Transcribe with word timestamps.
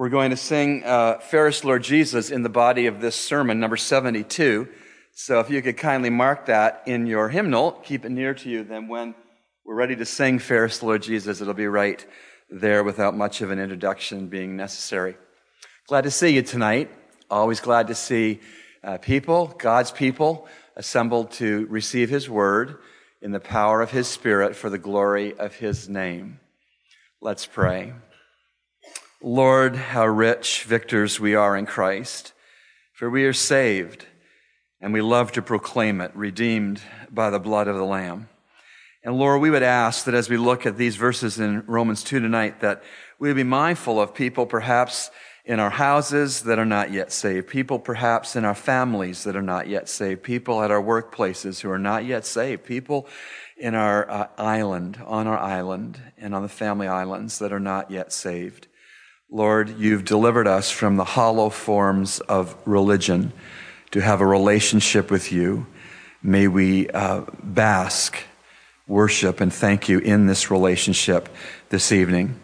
We're 0.00 0.08
going 0.08 0.30
to 0.30 0.36
sing 0.38 0.82
uh, 0.82 1.18
Fairest 1.18 1.62
Lord 1.62 1.82
Jesus 1.82 2.30
in 2.30 2.42
the 2.42 2.48
body 2.48 2.86
of 2.86 3.02
this 3.02 3.14
sermon, 3.14 3.60
number 3.60 3.76
72. 3.76 4.66
So 5.12 5.40
if 5.40 5.50
you 5.50 5.60
could 5.60 5.76
kindly 5.76 6.08
mark 6.08 6.46
that 6.46 6.84
in 6.86 7.06
your 7.06 7.28
hymnal, 7.28 7.72
keep 7.72 8.06
it 8.06 8.08
near 8.08 8.32
to 8.32 8.48
you, 8.48 8.64
then 8.64 8.88
when 8.88 9.14
we're 9.62 9.74
ready 9.74 9.94
to 9.96 10.06
sing 10.06 10.38
Fairest 10.38 10.82
Lord 10.82 11.02
Jesus, 11.02 11.42
it'll 11.42 11.52
be 11.52 11.66
right 11.66 12.02
there 12.48 12.82
without 12.82 13.14
much 13.14 13.42
of 13.42 13.50
an 13.50 13.58
introduction 13.58 14.28
being 14.28 14.56
necessary. 14.56 15.18
Glad 15.86 16.04
to 16.04 16.10
see 16.10 16.30
you 16.30 16.40
tonight. 16.40 16.90
Always 17.30 17.60
glad 17.60 17.88
to 17.88 17.94
see 17.94 18.40
uh, 18.82 18.96
people, 18.96 19.48
God's 19.58 19.90
people, 19.90 20.48
assembled 20.76 21.32
to 21.32 21.66
receive 21.66 22.08
His 22.08 22.26
word 22.26 22.78
in 23.20 23.32
the 23.32 23.38
power 23.38 23.82
of 23.82 23.90
His 23.90 24.08
Spirit 24.08 24.56
for 24.56 24.70
the 24.70 24.78
glory 24.78 25.38
of 25.38 25.56
His 25.56 25.90
name. 25.90 26.40
Let's 27.20 27.44
pray. 27.44 27.92
Lord, 29.22 29.76
how 29.76 30.06
rich 30.06 30.64
victors 30.64 31.20
we 31.20 31.34
are 31.34 31.54
in 31.54 31.66
Christ, 31.66 32.32
for 32.94 33.10
we 33.10 33.24
are 33.24 33.34
saved 33.34 34.06
and 34.80 34.94
we 34.94 35.02
love 35.02 35.32
to 35.32 35.42
proclaim 35.42 36.00
it, 36.00 36.10
redeemed 36.14 36.80
by 37.10 37.28
the 37.28 37.38
blood 37.38 37.68
of 37.68 37.76
the 37.76 37.84
Lamb. 37.84 38.30
And 39.04 39.18
Lord, 39.18 39.42
we 39.42 39.50
would 39.50 39.62
ask 39.62 40.06
that 40.06 40.14
as 40.14 40.30
we 40.30 40.38
look 40.38 40.64
at 40.64 40.78
these 40.78 40.96
verses 40.96 41.38
in 41.38 41.66
Romans 41.66 42.02
2 42.02 42.18
tonight, 42.20 42.60
that 42.60 42.82
we 43.18 43.30
be 43.34 43.42
mindful 43.42 44.00
of 44.00 44.14
people 44.14 44.46
perhaps 44.46 45.10
in 45.44 45.60
our 45.60 45.70
houses 45.70 46.44
that 46.44 46.58
are 46.58 46.64
not 46.64 46.90
yet 46.90 47.12
saved, 47.12 47.46
people 47.48 47.78
perhaps 47.78 48.36
in 48.36 48.46
our 48.46 48.54
families 48.54 49.24
that 49.24 49.36
are 49.36 49.42
not 49.42 49.68
yet 49.68 49.90
saved, 49.90 50.22
people 50.22 50.62
at 50.62 50.70
our 50.70 50.82
workplaces 50.82 51.60
who 51.60 51.70
are 51.70 51.78
not 51.78 52.06
yet 52.06 52.24
saved, 52.24 52.64
people 52.64 53.06
in 53.58 53.74
our 53.74 54.10
uh, 54.10 54.26
island, 54.38 54.98
on 55.04 55.26
our 55.26 55.38
island, 55.38 56.00
and 56.16 56.34
on 56.34 56.40
the 56.40 56.48
family 56.48 56.86
islands 56.86 57.38
that 57.38 57.52
are 57.52 57.60
not 57.60 57.90
yet 57.90 58.14
saved. 58.14 58.66
Lord, 59.30 59.78
you've 59.78 60.04
delivered 60.04 60.46
us 60.46 60.70
from 60.70 60.96
the 60.96 61.04
hollow 61.04 61.50
forms 61.50 62.20
of 62.20 62.56
religion 62.66 63.32
to 63.92 64.00
have 64.00 64.20
a 64.20 64.26
relationship 64.26 65.10
with 65.10 65.30
you. 65.30 65.66
May 66.22 66.48
we 66.48 66.88
uh, 66.90 67.22
bask, 67.42 68.18
worship, 68.86 69.40
and 69.40 69.52
thank 69.52 69.88
you 69.88 70.00
in 70.00 70.26
this 70.26 70.50
relationship 70.50 71.28
this 71.68 71.92
evening. 71.92 72.38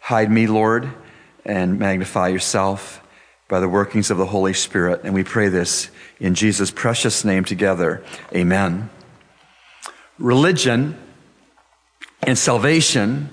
Hide 0.00 0.30
me, 0.30 0.46
Lord 0.46 0.90
and 1.48 1.78
magnify 1.78 2.28
yourself 2.28 3.02
by 3.48 3.58
the 3.58 3.68
workings 3.68 4.10
of 4.10 4.18
the 4.18 4.26
Holy 4.26 4.52
Spirit. 4.52 5.00
And 5.02 5.14
we 5.14 5.24
pray 5.24 5.48
this 5.48 5.90
in 6.20 6.34
Jesus' 6.34 6.70
precious 6.70 7.24
name 7.24 7.44
together. 7.44 8.04
Amen. 8.34 8.90
Religion 10.18 10.98
and 12.22 12.36
salvation 12.36 13.30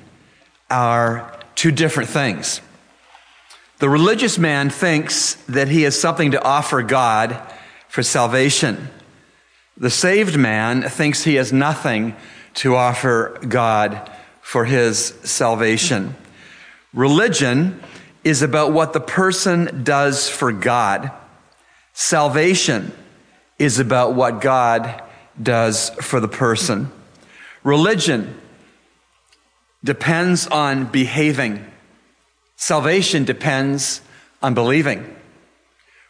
are 0.70 1.38
two 1.56 1.72
different 1.72 2.10
things. 2.10 2.62
The 3.80 3.90
religious 3.90 4.38
man 4.38 4.70
thinks 4.70 5.36
that 5.50 5.68
he 5.68 5.84
has 5.84 6.00
something 6.00 6.32
to 6.32 6.42
offer 6.42 6.82
God 6.82 7.38
for 7.90 8.04
salvation. 8.04 8.90
The 9.78 9.90
saved 9.90 10.38
man 10.38 10.84
thinks 10.84 11.24
he 11.24 11.36
has 11.36 11.52
nothing 11.52 12.16
to 12.56 12.76
offer 12.76 13.38
God 13.48 14.10
for 14.42 14.64
his 14.64 15.08
salvation. 15.24 16.16
Religion 16.94 17.82
is 18.24 18.42
about 18.42 18.72
what 18.72 18.94
the 18.94 19.02
person 19.02 19.84
does 19.84 20.30
for 20.30 20.54
God. 20.54 21.12
Salvation 21.94 22.94
is 23.60 23.80
about 23.80 24.14
what 24.14 24.40
God 24.40 25.04
does 25.42 25.90
for 26.02 26.22
the 26.22 26.28
person. 26.28 26.92
Religion 27.64 28.40
depends 29.84 30.48
on 30.48 30.86
behaving. 30.86 31.66
Salvation 32.56 33.26
depends 33.26 34.02
on 34.42 34.54
believing. 34.54 35.16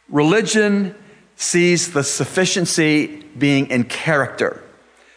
Religion 0.09 0.95
sees 1.35 1.91
the 1.94 2.03
sufficiency 2.03 3.07
being 3.38 3.67
in 3.67 3.83
character. 3.83 4.63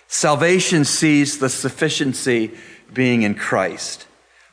Salvation 0.07 0.85
sees 0.85 1.39
the 1.39 1.49
sufficiency 1.49 2.53
being 2.93 3.23
in 3.23 3.35
Christ. 3.35 4.07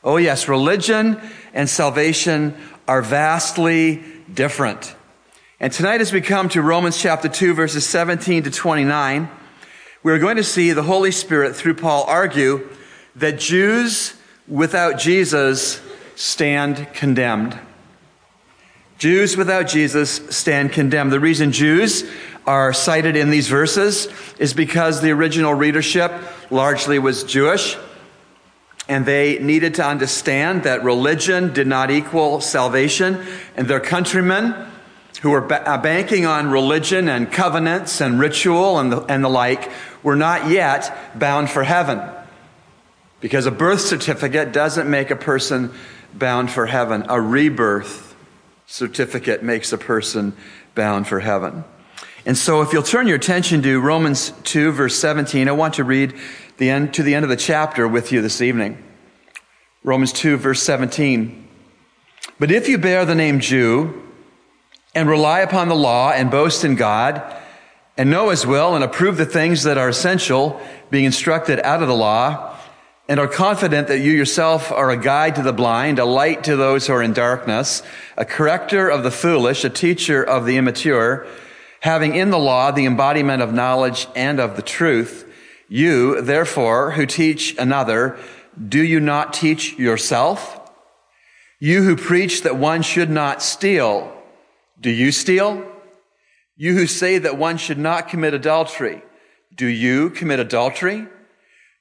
Oh, 0.03 0.17
yes, 0.17 0.47
religion 0.47 1.19
and 1.53 1.69
salvation 1.69 2.55
are 2.87 3.01
vastly 3.01 4.03
different. 4.31 4.95
And 5.59 5.71
tonight, 5.71 6.01
as 6.01 6.11
we 6.11 6.21
come 6.21 6.49
to 6.49 6.61
Romans 6.61 7.01
chapter 7.01 7.29
2, 7.29 7.53
verses 7.53 7.87
17 7.87 8.43
to 8.43 8.51
29, 8.51 9.29
we're 10.03 10.19
going 10.19 10.35
to 10.35 10.43
see 10.43 10.73
the 10.73 10.83
Holy 10.83 11.11
Spirit, 11.11 11.55
through 11.55 11.75
Paul, 11.75 12.03
argue 12.03 12.69
that 13.15 13.39
Jews 13.39 14.15
without 14.47 14.99
Jesus 14.99 15.81
stand 16.15 16.87
condemned. 16.93 17.59
Jews 18.97 19.35
without 19.35 19.67
Jesus 19.67 20.21
stand 20.29 20.71
condemned. 20.71 21.11
The 21.11 21.19
reason 21.19 21.51
Jews 21.51 22.09
are 22.47 22.73
cited 22.73 23.15
in 23.15 23.29
these 23.29 23.47
verses 23.47 24.07
is 24.39 24.53
because 24.53 25.01
the 25.01 25.11
original 25.11 25.53
readership 25.53 26.13
largely 26.49 26.97
was 26.99 27.23
Jewish. 27.23 27.77
And 28.87 29.05
they 29.05 29.39
needed 29.39 29.75
to 29.75 29.85
understand 29.85 30.63
that 30.63 30.83
religion 30.83 31.53
did 31.53 31.67
not 31.67 31.89
equal 31.89 32.39
salvation. 32.39 33.25
And 33.57 33.67
their 33.67 33.79
countrymen, 33.79 34.53
who 35.21 35.31
were 35.31 35.41
ba- 35.41 35.67
uh, 35.67 35.77
banking 35.79 36.25
on 36.25 36.51
religion 36.51 37.09
and 37.09 37.31
covenants 37.31 37.99
and 37.99 38.19
ritual 38.19 38.79
and 38.79 38.91
the, 38.91 39.01
and 39.05 39.23
the 39.23 39.29
like, 39.29 39.71
were 40.03 40.15
not 40.15 40.49
yet 40.49 40.95
bound 41.17 41.49
for 41.49 41.63
heaven. 41.63 41.99
Because 43.21 43.47
a 43.47 43.51
birth 43.51 43.81
certificate 43.81 44.51
doesn't 44.51 44.87
make 44.87 45.09
a 45.09 45.15
person 45.15 45.73
bound 46.17 46.51
for 46.51 46.65
heaven. 46.65 47.05
A 47.09 47.19
rebirth 47.19 48.15
certificate 48.65 49.43
makes 49.43 49.71
a 49.71 49.77
person 49.77 50.35
bound 50.73 51.07
for 51.07 51.19
heaven. 51.19 51.63
And 52.25 52.37
so 52.37 52.61
if 52.61 52.73
you'll 52.73 52.83
turn 52.83 53.07
your 53.07 53.17
attention 53.17 53.61
to 53.61 53.79
Romans 53.79 54.31
2 54.43 54.71
verse 54.71 54.97
17, 54.97 55.47
I 55.47 55.51
want 55.51 55.75
to 55.75 55.83
read 55.83 56.15
the 56.57 56.69
end, 56.69 56.93
to 56.95 57.03
the 57.03 57.13
end 57.13 57.23
of 57.23 57.29
the 57.29 57.35
chapter 57.35 57.87
with 57.87 58.11
you 58.11 58.21
this 58.21 58.41
evening. 58.41 58.81
Romans 59.83 60.11
2, 60.13 60.37
verse 60.37 60.63
17. 60.63 61.47
But 62.39 62.51
if 62.51 62.67
you 62.67 62.79
bear 62.79 63.05
the 63.05 63.13
name 63.13 63.39
Jew 63.39 64.01
and 64.95 65.07
rely 65.07 65.41
upon 65.41 65.69
the 65.69 65.75
law 65.75 66.11
and 66.11 66.31
boast 66.31 66.63
in 66.63 66.75
God 66.75 67.21
and 67.95 68.09
know 68.09 68.29
his 68.29 68.47
will 68.47 68.73
and 68.73 68.83
approve 68.83 69.17
the 69.17 69.27
things 69.27 69.63
that 69.63 69.77
are 69.77 69.87
essential, 69.87 70.59
being 70.89 71.05
instructed 71.05 71.59
out 71.59 71.83
of 71.83 71.87
the 71.87 71.95
law, 71.95 72.54
and 73.07 73.19
are 73.19 73.27
confident 73.27 73.87
that 73.87 73.99
you 73.99 74.11
yourself 74.11 74.71
are 74.71 74.89
a 74.89 74.97
guide 74.97 75.35
to 75.35 75.43
the 75.43 75.53
blind, 75.53 75.99
a 75.99 76.05
light 76.05 76.43
to 76.45 76.55
those 76.55 76.87
who 76.87 76.93
are 76.93 77.03
in 77.03 77.13
darkness, 77.13 77.83
a 78.17 78.25
corrector 78.25 78.89
of 78.89 79.03
the 79.03 79.11
foolish, 79.11 79.63
a 79.63 79.69
teacher 79.69 80.23
of 80.23 80.45
the 80.45 80.57
immature, 80.57 81.27
having 81.81 82.15
in 82.15 82.31
the 82.31 82.39
law 82.39 82.71
the 82.71 82.85
embodiment 82.85 83.43
of 83.43 83.53
knowledge 83.53 84.07
and 84.15 84.39
of 84.39 84.55
the 84.55 84.61
truth, 84.61 85.31
you, 85.67 86.21
therefore, 86.21 86.91
who 86.91 87.05
teach 87.05 87.55
another, 87.57 88.17
do 88.67 88.81
you 88.81 88.99
not 88.99 89.33
teach 89.33 89.77
yourself? 89.77 90.61
You 91.59 91.83
who 91.83 91.95
preach 91.95 92.43
that 92.43 92.57
one 92.57 92.81
should 92.81 93.09
not 93.09 93.41
steal, 93.41 94.11
do 94.79 94.89
you 94.89 95.11
steal? 95.11 95.63
You 96.57 96.73
who 96.73 96.87
say 96.87 97.17
that 97.19 97.37
one 97.37 97.57
should 97.57 97.77
not 97.77 98.09
commit 98.09 98.33
adultery, 98.33 99.03
do 99.53 99.67
you 99.67 100.09
commit 100.09 100.39
adultery? 100.39 101.07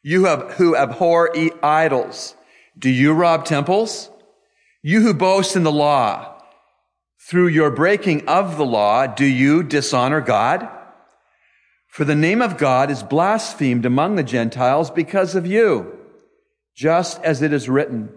You 0.07 0.27
who 0.27 0.77
abhor 0.77 1.35
idols, 1.63 2.35
do 2.79 2.91
you 2.91 3.15
rob 3.15 3.47
temples? 3.47 4.11
You 4.83 5.01
who 5.01 5.15
boast 5.15 5.57
in 5.57 5.63
the 5.63 5.73
law, 5.73 6.43
through 7.19 7.49
your 7.49 7.71
breaking 7.71 8.29
of 8.29 8.59
the 8.59 8.67
law, 8.67 9.07
do 9.07 9.25
you 9.25 9.63
dishonor 9.63 10.21
God? 10.21 10.69
For 11.89 12.05
the 12.05 12.15
name 12.15 12.43
of 12.43 12.59
God 12.59 12.91
is 12.91 13.03
blasphemed 13.03 13.87
among 13.87 14.17
the 14.17 14.23
Gentiles 14.23 14.91
because 14.91 15.35
of 15.35 15.47
you, 15.47 15.99
just 16.77 17.19
as 17.23 17.41
it 17.41 17.55
is 17.55 17.71
written. 17.71 18.11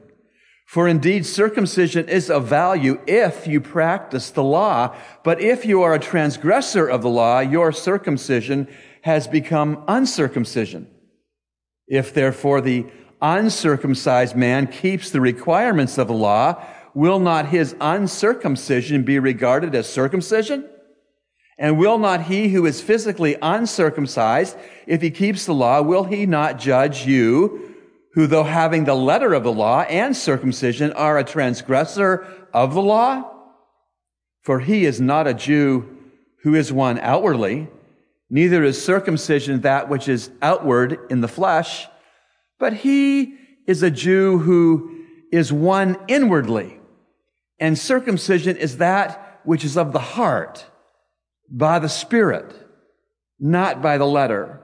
For 0.65 0.89
indeed, 0.89 1.25
circumcision 1.25 2.09
is 2.09 2.29
of 2.29 2.47
value 2.47 2.99
if 3.07 3.47
you 3.47 3.61
practice 3.61 4.29
the 4.29 4.43
law, 4.43 4.93
but 5.23 5.39
if 5.39 5.65
you 5.65 5.83
are 5.83 5.93
a 5.93 5.99
transgressor 5.99 6.85
of 6.85 7.01
the 7.01 7.09
law, 7.09 7.39
your 7.39 7.71
circumcision 7.71 8.67
has 9.03 9.25
become 9.25 9.85
uncircumcision. 9.87 10.91
If 11.87 12.13
therefore 12.13 12.61
the 12.61 12.85
uncircumcised 13.21 14.35
man 14.35 14.67
keeps 14.67 15.09
the 15.09 15.21
requirements 15.21 15.97
of 15.97 16.07
the 16.07 16.13
law, 16.13 16.63
will 16.93 17.19
not 17.19 17.47
his 17.47 17.75
uncircumcision 17.79 19.03
be 19.03 19.19
regarded 19.19 19.73
as 19.73 19.89
circumcision? 19.89 20.67
And 21.57 21.79
will 21.79 21.97
not 21.97 22.23
he 22.23 22.49
who 22.49 22.65
is 22.65 22.81
physically 22.81 23.35
uncircumcised, 23.41 24.55
if 24.85 25.01
he 25.01 25.09
keeps 25.09 25.45
the 25.45 25.53
law, 25.53 25.81
will 25.81 26.03
he 26.03 26.25
not 26.25 26.59
judge 26.59 27.05
you, 27.05 27.75
who 28.13 28.27
though 28.27 28.43
having 28.43 28.83
the 28.83 28.95
letter 28.95 29.33
of 29.33 29.43
the 29.43 29.53
law 29.53 29.81
and 29.81 30.15
circumcision 30.15 30.91
are 30.93 31.17
a 31.17 31.23
transgressor 31.23 32.27
of 32.53 32.73
the 32.73 32.81
law? 32.81 33.31
For 34.43 34.59
he 34.59 34.85
is 34.85 35.01
not 35.01 35.27
a 35.27 35.33
Jew 35.33 35.97
who 36.43 36.53
is 36.53 36.71
one 36.71 36.99
outwardly, 36.99 37.67
neither 38.29 38.63
is 38.63 38.83
circumcision 38.83 39.61
that 39.61 39.89
which 39.89 40.07
is 40.07 40.29
outward 40.41 40.99
in 41.09 41.21
the 41.21 41.27
flesh, 41.27 41.87
but 42.59 42.73
he 42.73 43.35
is 43.65 43.83
a 43.83 43.91
Jew 43.91 44.39
who 44.39 45.05
is 45.31 45.51
one 45.51 45.97
inwardly 46.07 46.79
And 47.59 47.77
circumcision 47.77 48.57
is 48.57 48.77
that 48.77 49.39
which 49.43 49.65
is 49.65 49.77
of 49.77 49.91
the 49.91 49.99
heart 49.99 50.65
by 51.49 51.79
the 51.79 51.89
Spirit, 51.89 52.53
not 53.39 53.81
by 53.81 53.97
the 53.97 54.05
letter. 54.05 54.61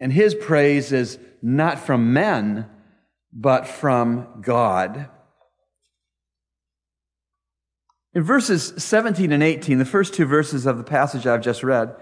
And 0.00 0.12
his 0.12 0.34
praise 0.34 0.92
is 0.92 1.18
not 1.40 1.78
from 1.78 2.12
men, 2.12 2.68
but 3.32 3.66
from 3.66 4.42
God. 4.42 5.08
In 8.14 8.22
verses 8.22 8.74
17 8.76 9.32
and 9.32 9.42
18, 9.42 9.78
the 9.78 9.84
first 9.84 10.14
two 10.14 10.24
verses 10.24 10.66
of 10.66 10.76
the 10.76 10.84
passage 10.84 11.26
I've 11.26 11.42
just 11.42 11.62
read, 11.62 11.94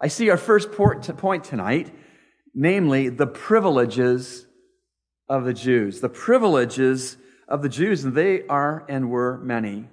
I 0.00 0.08
see 0.08 0.30
our 0.30 0.36
first 0.36 0.72
point 0.72 1.44
tonight, 1.44 1.94
namely 2.54 3.08
the 3.08 3.26
privileges 3.26 4.46
of 5.28 5.44
the 5.44 5.54
Jews. 5.54 6.00
The 6.00 6.08
privileges 6.08 7.16
of 7.48 7.62
the 7.62 7.68
Jews, 7.68 8.04
and 8.04 8.14
they 8.14 8.46
are 8.46 8.84
and 8.88 9.10
were 9.10 9.38
many. 9.38 9.88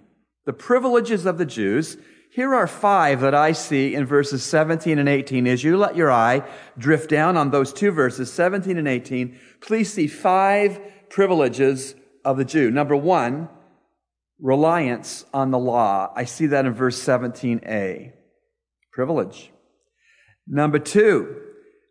The 0.45 0.53
privileges 0.53 1.25
of 1.25 1.37
the 1.37 1.45
Jews. 1.45 1.97
Here 2.31 2.53
are 2.55 2.67
five 2.67 3.21
that 3.21 3.35
I 3.35 3.51
see 3.51 3.93
in 3.93 4.05
verses 4.05 4.43
17 4.43 4.97
and 4.97 5.09
18. 5.09 5.47
As 5.47 5.63
you 5.63 5.77
let 5.77 5.97
your 5.97 6.11
eye 6.11 6.47
drift 6.77 7.09
down 7.09 7.35
on 7.35 7.51
those 7.51 7.73
two 7.73 7.91
verses, 7.91 8.31
17 8.31 8.77
and 8.77 8.87
18, 8.87 9.37
please 9.59 9.91
see 9.91 10.07
five 10.07 10.79
privileges 11.09 11.93
of 12.23 12.37
the 12.37 12.45
Jew. 12.45 12.71
Number 12.71 12.95
one, 12.95 13.49
reliance 14.39 15.25
on 15.33 15.51
the 15.51 15.59
law. 15.59 16.11
I 16.15 16.23
see 16.23 16.47
that 16.47 16.65
in 16.65 16.73
verse 16.73 17.01
17a. 17.03 18.13
Privilege. 18.93 19.51
Number 20.47 20.79
two, 20.79 21.35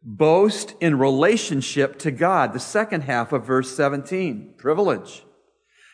boast 0.02 0.74
in 0.80 0.98
relationship 0.98 1.98
to 2.00 2.10
God. 2.10 2.52
The 2.52 2.60
second 2.60 3.02
half 3.02 3.32
of 3.32 3.46
verse 3.46 3.74
17. 3.74 4.54
Privilege. 4.56 5.24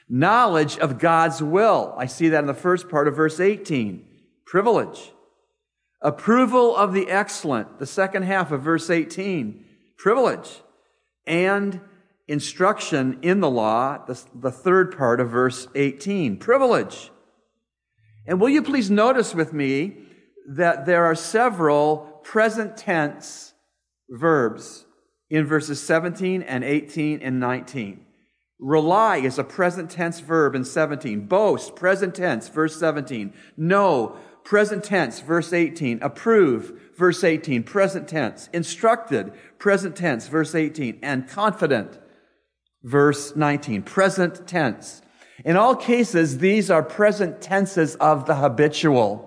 Knowledge 0.08 0.78
of 0.78 0.98
God's 0.98 1.42
will. 1.42 1.94
I 1.98 2.06
see 2.06 2.28
that 2.28 2.40
in 2.40 2.46
the 2.46 2.54
first 2.54 2.88
part 2.88 3.08
of 3.08 3.16
verse 3.16 3.40
18. 3.40 4.06
Privilege. 4.44 5.12
Approval 6.00 6.76
of 6.76 6.92
the 6.92 7.08
excellent. 7.08 7.78
The 7.78 7.86
second 7.86 8.22
half 8.22 8.52
of 8.52 8.62
verse 8.62 8.88
18. 8.90 9.64
Privilege. 9.98 10.62
And 11.26 11.80
instruction 12.28 13.18
in 13.22 13.40
the 13.40 13.50
law. 13.50 14.04
The, 14.06 14.22
the 14.34 14.52
third 14.52 14.96
part 14.96 15.20
of 15.20 15.30
verse 15.30 15.66
18. 15.74 16.36
Privilege. 16.38 17.10
And 18.26 18.40
will 18.40 18.48
you 18.48 18.62
please 18.62 18.90
notice 18.90 19.34
with 19.34 19.52
me 19.52 19.96
that 20.48 20.86
there 20.86 21.04
are 21.04 21.14
several 21.16 22.15
present 22.26 22.76
tense 22.76 23.54
verbs 24.10 24.84
in 25.30 25.46
verses 25.46 25.80
17 25.80 26.42
and 26.42 26.64
18 26.64 27.22
and 27.22 27.38
19. 27.38 28.04
Rely 28.58 29.18
is 29.18 29.38
a 29.38 29.44
present 29.44 29.90
tense 29.90 30.18
verb 30.18 30.56
in 30.56 30.64
17. 30.64 31.26
Boast, 31.26 31.76
present 31.76 32.16
tense, 32.16 32.48
verse 32.48 32.78
17. 32.80 33.32
Know, 33.56 34.16
present 34.42 34.82
tense, 34.82 35.20
verse 35.20 35.52
18. 35.52 36.02
Approve, 36.02 36.72
verse 36.98 37.22
18, 37.22 37.62
present 37.62 38.08
tense. 38.08 38.48
Instructed, 38.52 39.32
present 39.58 39.94
tense, 39.94 40.26
verse 40.26 40.54
18. 40.54 40.98
And 41.02 41.28
confident, 41.28 42.00
verse 42.82 43.36
19. 43.36 43.82
Present 43.82 44.48
tense. 44.48 45.00
In 45.44 45.56
all 45.56 45.76
cases, 45.76 46.38
these 46.38 46.72
are 46.72 46.82
present 46.82 47.40
tenses 47.40 47.94
of 47.96 48.26
the 48.26 48.36
habitual. 48.36 49.25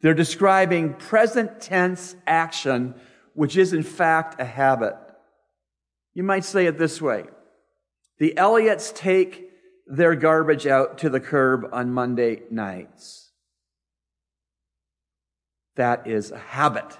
They're 0.00 0.14
describing 0.14 0.94
present 0.94 1.60
tense 1.60 2.16
action, 2.26 2.94
which 3.34 3.56
is 3.56 3.72
in 3.72 3.82
fact 3.82 4.40
a 4.40 4.44
habit. 4.44 4.94
You 6.14 6.22
might 6.22 6.44
say 6.44 6.66
it 6.66 6.78
this 6.78 7.00
way. 7.00 7.24
The 8.18 8.34
Elliotts 8.36 8.94
take 8.94 9.50
their 9.86 10.14
garbage 10.14 10.66
out 10.66 10.98
to 10.98 11.10
the 11.10 11.20
curb 11.20 11.68
on 11.72 11.92
Monday 11.92 12.42
nights. 12.50 13.30
That 15.76 16.06
is 16.06 16.30
a 16.30 16.38
habit. 16.38 16.96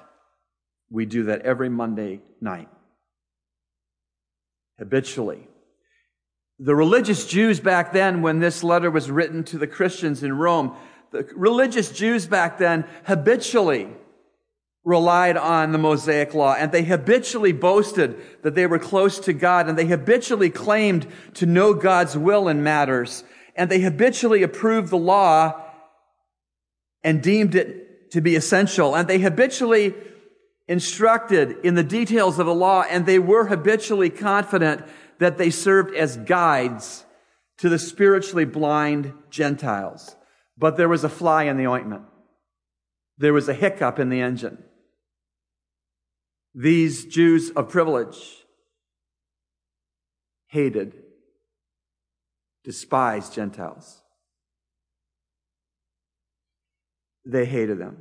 We 0.91 1.07
do 1.07 1.25
that 1.25 1.43
every 1.43 1.69
Monday 1.69 2.21
night. 2.41 2.69
Habitually. 4.79 5.49
The 6.59 6.75
religious 6.75 7.27
Jews 7.27 7.61
back 7.61 7.93
then, 7.93 8.23
when 8.23 8.39
this 8.39 8.63
letter 8.63 8.91
was 8.91 9.11
written 9.11 9.45
to 9.45 9.59
the 9.59 9.67
Christians 9.67 10.23
in 10.23 10.37
Rome, 10.37 10.77
the 11.11 11.29
religious 11.35 11.91
Jews 11.91 12.27
back 12.27 12.59
then 12.59 12.85
habitually 13.05 13.89
relied 14.85 15.37
on 15.37 15.73
the 15.73 15.79
Mosaic 15.79 16.33
law 16.33 16.55
and 16.55 16.71
they 16.71 16.85
habitually 16.85 17.53
boasted 17.53 18.17
that 18.43 18.55
they 18.55 18.67
were 18.67 18.79
close 18.79 19.19
to 19.19 19.33
God 19.33 19.69
and 19.69 19.77
they 19.77 19.87
habitually 19.87 20.51
claimed 20.51 21.07
to 21.35 21.47
know 21.47 21.75
God's 21.75 22.17
will 22.17 22.49
in 22.49 22.63
matters 22.63 23.25
and 23.57 23.71
they 23.71 23.81
habitually 23.81 24.43
approved 24.43 24.91
the 24.91 24.97
law 24.97 25.61
and 27.03 27.23
deemed 27.23 27.55
it 27.55 28.13
to 28.13 28.21
be 28.21 28.37
essential 28.37 28.95
and 28.95 29.09
they 29.09 29.19
habitually 29.19 29.95
instructed 30.69 31.57
in 31.65 31.75
the 31.75 31.83
details 31.83 32.39
of 32.39 32.47
the 32.47 32.55
law 32.55 32.83
and 32.89 33.07
they 33.07 33.19
were 33.19 33.47
habitually 33.47 34.11
confident 34.11 34.85
that 35.19 35.39
they 35.39 35.51
served 35.51 35.95
as 35.95 36.17
guides 36.17 37.05
to 37.59 37.69
the 37.69 37.79
spiritually 37.79 38.45
blind 38.45 39.13
Gentiles. 39.31 40.16
But 40.59 40.77
there 40.77 40.89
was 40.89 41.05
a 41.05 41.09
fly 41.09 41.45
in 41.45 41.57
the 41.57 41.67
ointment. 41.67 42.03
There 43.19 43.33
was 43.33 43.49
a 43.49 43.55
hiccup 43.55 43.99
in 43.99 44.09
the 44.09 44.21
engine 44.21 44.63
these 46.57 47.05
Jews 47.05 47.51
of 47.51 47.69
privilege 47.69 48.17
hated, 50.47 50.95
despised 52.65 53.35
Gentiles. 53.35 54.01
They 57.27 57.45
hated 57.45 57.79
them. 57.79 57.99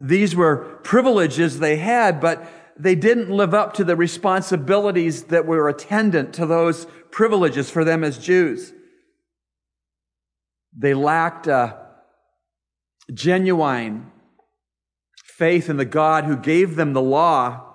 These 0.00 0.36
were 0.36 0.78
privileges 0.84 1.58
they 1.58 1.76
had, 1.76 2.20
but 2.20 2.46
they 2.78 2.94
didn't 2.94 3.30
live 3.30 3.52
up 3.52 3.74
to 3.74 3.84
the 3.84 3.96
responsibilities 3.96 5.24
that 5.24 5.46
were 5.46 5.68
attendant 5.68 6.34
to 6.34 6.46
those 6.46 6.86
privileges 7.10 7.68
for 7.68 7.84
them 7.84 8.04
as 8.04 8.18
Jews. 8.18 8.72
They 10.76 10.94
lacked 10.94 11.46
a 11.46 11.78
genuine 13.12 14.10
faith 15.24 15.68
in 15.68 15.76
the 15.76 15.84
God 15.84 16.24
who 16.24 16.36
gave 16.36 16.76
them 16.76 16.92
the 16.92 17.02
law, 17.02 17.74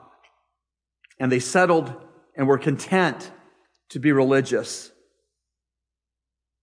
and 1.19 1.31
they 1.31 1.39
settled 1.39 1.93
and 2.35 2.47
were 2.47 2.57
content 2.57 3.31
to 3.89 3.99
be 3.99 4.11
religious. 4.11 4.91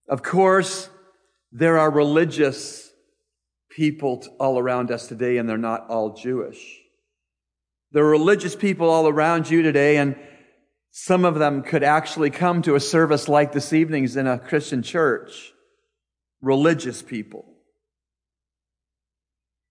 Of 0.09 0.23
course, 0.23 0.89
there 1.53 1.79
are 1.79 1.91
religious 1.91 2.91
people 3.71 4.25
all 4.39 4.59
around 4.59 4.91
us 4.91 5.07
today, 5.07 5.37
and 5.37 5.49
they're 5.49 5.59
not 5.59 5.89
all 5.89 6.15
Jewish. 6.15 6.81
There 7.93 8.05
are 8.05 8.11
religious 8.11 8.57
people 8.57 8.91
all 8.91 9.09
around 9.09 9.51
you 9.51 9.63
today, 9.63 9.97
and 9.97 10.17
some 10.91 11.25
of 11.25 11.35
them 11.37 11.63
could 11.63 11.83
actually 11.83 12.31
come 12.31 12.63
to 12.63 12.75
a 12.75 12.81
service 12.81 13.29
like 13.29 13.53
this 13.53 13.73
evening's 13.73 14.17
in 14.17 14.27
a 14.27 14.39
Christian 14.39 14.83
church. 14.83 15.53
Religious 16.47 17.03
people. 17.03 17.45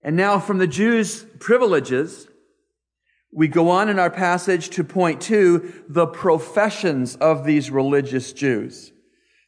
And 0.03 0.17
now 0.17 0.39
from 0.39 0.57
the 0.57 0.67
Jews' 0.67 1.25
privileges, 1.39 2.27
we 3.31 3.47
go 3.47 3.69
on 3.69 3.87
in 3.87 3.97
our 3.97 4.09
passage 4.09 4.69
to 4.71 4.83
point 4.83 5.21
to 5.21 5.83
the 5.87 6.05
professions 6.05 7.15
of 7.15 7.45
these 7.45 7.71
religious 7.71 8.33
Jews. 8.33 8.91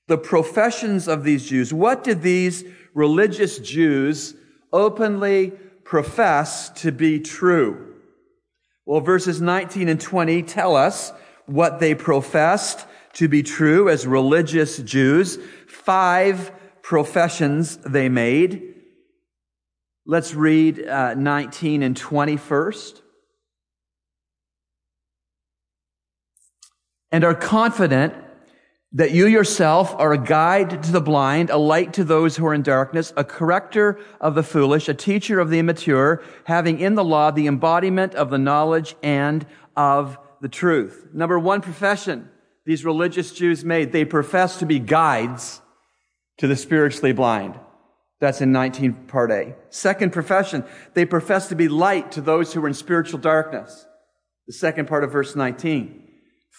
The 0.07 0.17
professions 0.17 1.09
of 1.09 1.25
these 1.25 1.49
Jews. 1.49 1.73
What 1.73 2.01
did 2.05 2.21
these 2.21 2.63
religious 2.93 3.59
Jews 3.59 4.33
openly 4.71 5.51
profess 5.83 6.69
to 6.81 6.93
be 6.93 7.19
true? 7.19 7.95
Well, 8.85 9.01
verses 9.01 9.41
19 9.41 9.89
and 9.89 9.99
20 9.99 10.43
tell 10.43 10.77
us 10.77 11.11
what 11.45 11.81
they 11.81 11.93
professed 11.93 12.85
to 13.13 13.27
be 13.27 13.43
true 13.43 13.89
as 13.89 14.07
religious 14.07 14.77
Jews. 14.77 15.37
Five 15.67 16.51
professions 16.87 17.75
they 17.85 18.07
made. 18.07 18.63
Let's 20.05 20.33
read 20.33 20.87
uh, 20.87 21.15
19 21.15 21.83
and 21.83 21.97
20 21.97 22.37
first. 22.37 23.01
And 27.11 27.25
are 27.25 27.35
confident 27.35 28.13
that 28.93 29.11
you 29.11 29.27
yourself 29.27 29.95
are 29.97 30.13
a 30.13 30.17
guide 30.17 30.81
to 30.83 30.91
the 30.93 31.01
blind, 31.01 31.49
a 31.49 31.57
light 31.57 31.91
to 31.91 32.05
those 32.05 32.37
who 32.37 32.47
are 32.47 32.53
in 32.53 32.61
darkness, 32.61 33.11
a 33.17 33.25
corrector 33.25 33.99
of 34.21 34.33
the 34.33 34.43
foolish, 34.43 34.87
a 34.87 34.93
teacher 34.93 35.41
of 35.41 35.49
the 35.49 35.59
immature, 35.59 36.23
having 36.45 36.79
in 36.79 36.95
the 36.95 37.03
law 37.03 37.31
the 37.31 37.47
embodiment 37.47 38.15
of 38.15 38.29
the 38.29 38.37
knowledge 38.37 38.95
and 39.03 39.45
of 39.75 40.17
the 40.39 40.47
truth. 40.47 41.07
Number 41.11 41.37
one 41.37 41.59
profession 41.59 42.29
these 42.65 42.85
religious 42.85 43.33
Jews 43.33 43.65
made. 43.65 43.91
They 43.91 44.05
profess 44.05 44.59
to 44.59 44.65
be 44.65 44.79
guides 44.79 45.61
to 46.37 46.47
the 46.47 46.55
spiritually 46.55 47.13
blind. 47.13 47.59
That's 48.19 48.41
in 48.41 48.51
19 48.51 48.93
part 49.07 49.31
A. 49.31 49.55
Second 49.69 50.11
profession, 50.11 50.63
they 50.93 51.05
profess 51.05 51.49
to 51.49 51.55
be 51.55 51.67
light 51.67 52.11
to 52.13 52.21
those 52.21 52.53
who 52.53 52.63
are 52.63 52.67
in 52.67 52.73
spiritual 52.73 53.19
darkness. 53.19 53.85
The 54.47 54.53
second 54.53 54.87
part 54.87 55.03
of 55.03 55.11
verse 55.11 55.35
19. 55.35 56.03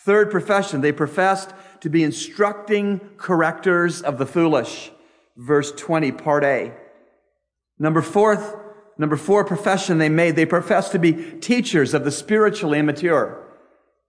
Third 0.04 0.30
profession, 0.30 0.80
they 0.80 0.92
professed 0.92 1.52
to 1.80 1.90
be 1.90 2.04
instructing 2.04 3.00
correctors 3.16 4.02
of 4.02 4.18
the 4.18 4.26
foolish. 4.26 4.92
verse 5.36 5.72
20, 5.72 6.12
part 6.12 6.44
A. 6.44 6.72
Number 7.78 8.02
fourth, 8.02 8.56
number 8.96 9.16
four 9.16 9.44
profession 9.44 9.98
they 9.98 10.08
made, 10.08 10.34
they 10.34 10.46
professed 10.46 10.92
to 10.92 10.98
be 10.98 11.12
teachers 11.12 11.94
of 11.94 12.04
the 12.04 12.10
spiritually 12.10 12.78
immature. 12.78 13.44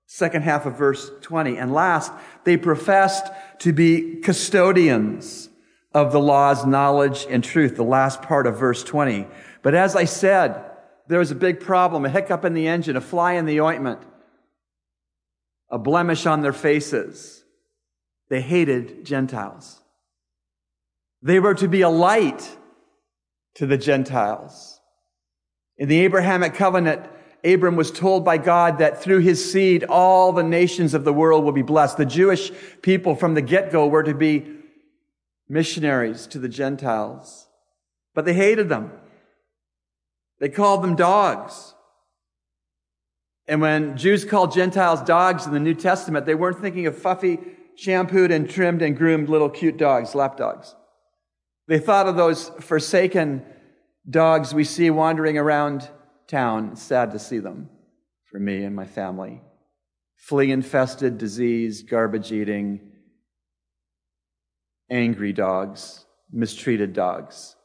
Second 0.07 0.41
half 0.41 0.65
of 0.65 0.77
verse 0.77 1.11
20. 1.21 1.57
And 1.57 1.71
last, 1.71 2.11
they 2.43 2.57
professed 2.57 3.27
to 3.59 3.71
be 3.71 4.21
custodians 4.21 5.48
of 5.93 6.11
the 6.11 6.19
law's 6.19 6.65
knowledge 6.65 7.25
and 7.29 7.43
truth, 7.43 7.75
the 7.75 7.83
last 7.83 8.21
part 8.21 8.45
of 8.45 8.59
verse 8.59 8.83
20. 8.83 9.27
But 9.61 9.73
as 9.73 9.95
I 9.95 10.05
said, 10.05 10.63
there 11.07 11.19
was 11.19 11.31
a 11.31 11.35
big 11.35 11.59
problem, 11.59 12.05
a 12.05 12.09
hiccup 12.09 12.45
in 12.45 12.53
the 12.53 12.67
engine, 12.67 12.95
a 12.95 13.01
fly 13.01 13.33
in 13.33 13.45
the 13.45 13.61
ointment, 13.61 13.99
a 15.69 15.79
blemish 15.79 16.25
on 16.25 16.41
their 16.41 16.53
faces. 16.53 17.43
They 18.29 18.41
hated 18.41 19.05
Gentiles. 19.05 19.81
They 21.21 21.39
were 21.39 21.55
to 21.55 21.67
be 21.67 21.81
a 21.81 21.89
light 21.89 22.57
to 23.55 23.65
the 23.65 23.77
Gentiles. 23.77 24.79
In 25.77 25.89
the 25.89 26.01
Abrahamic 26.01 26.53
covenant, 26.53 27.09
Abram 27.43 27.75
was 27.75 27.89
told 27.89 28.23
by 28.23 28.37
God 28.37 28.77
that 28.77 29.01
through 29.01 29.19
his 29.19 29.51
seed, 29.51 29.85
all 29.85 30.31
the 30.31 30.43
nations 30.43 30.93
of 30.93 31.05
the 31.05 31.13
world 31.13 31.43
will 31.43 31.51
be 31.51 31.61
blessed. 31.61 31.97
The 31.97 32.05
Jewish 32.05 32.51
people 32.81 33.15
from 33.15 33.33
the 33.33 33.41
get-go 33.41 33.87
were 33.87 34.03
to 34.03 34.13
be 34.13 34.58
missionaries 35.49 36.27
to 36.27 36.39
the 36.39 36.47
Gentiles, 36.47 37.47
but 38.13 38.23
they 38.23 38.33
hated 38.33 38.69
them. 38.69 38.91
They 40.39 40.49
called 40.49 40.83
them 40.83 40.95
dogs. 40.95 41.73
And 43.47 43.61
when 43.61 43.97
Jews 43.97 44.23
called 44.23 44.53
Gentiles 44.53 45.01
dogs 45.01 45.47
in 45.47 45.51
the 45.51 45.59
New 45.59 45.73
Testament, 45.73 46.25
they 46.25 46.35
weren't 46.35 46.59
thinking 46.59 46.85
of 46.85 46.97
fluffy, 46.97 47.39
shampooed 47.75 48.31
and 48.31 48.49
trimmed 48.49 48.83
and 48.83 48.95
groomed 48.95 49.27
little 49.27 49.49
cute 49.49 49.77
dogs, 49.77 50.13
lap 50.13 50.37
dogs. 50.37 50.75
They 51.67 51.79
thought 51.79 52.07
of 52.07 52.15
those 52.15 52.49
forsaken 52.61 53.43
dogs 54.07 54.53
we 54.53 54.63
see 54.63 54.89
wandering 54.89 55.37
around 55.37 55.89
town. 56.27 56.69
It's 56.73 56.83
sad 56.83 57.11
to 57.11 57.19
see 57.19 57.39
them 57.39 57.69
for 58.31 58.39
me 58.39 58.63
and 58.63 58.75
my 58.75 58.85
family. 58.85 59.41
Flea 60.15 60.51
infested, 60.51 61.17
disease, 61.17 61.81
garbage 61.83 62.31
eating, 62.31 62.88
angry 64.89 65.33
dogs, 65.33 66.05
mistreated 66.31 66.93
dogs. 66.93 67.55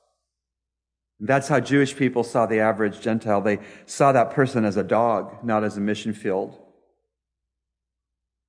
That's 1.21 1.49
how 1.49 1.61
Jewish 1.61 1.97
people 1.97 2.25
saw 2.25 2.47
the 2.47 2.61
average 2.61 3.01
Gentile. 3.01 3.41
They 3.41 3.61
saw 3.87 4.13
that 4.13 4.31
person 4.31 4.65
as 4.65 4.77
a 4.77 4.83
dog, 4.83 5.45
not 5.45 5.65
as 5.65 5.77
a 5.77 5.81
mission 5.81 6.13
field. 6.13 6.59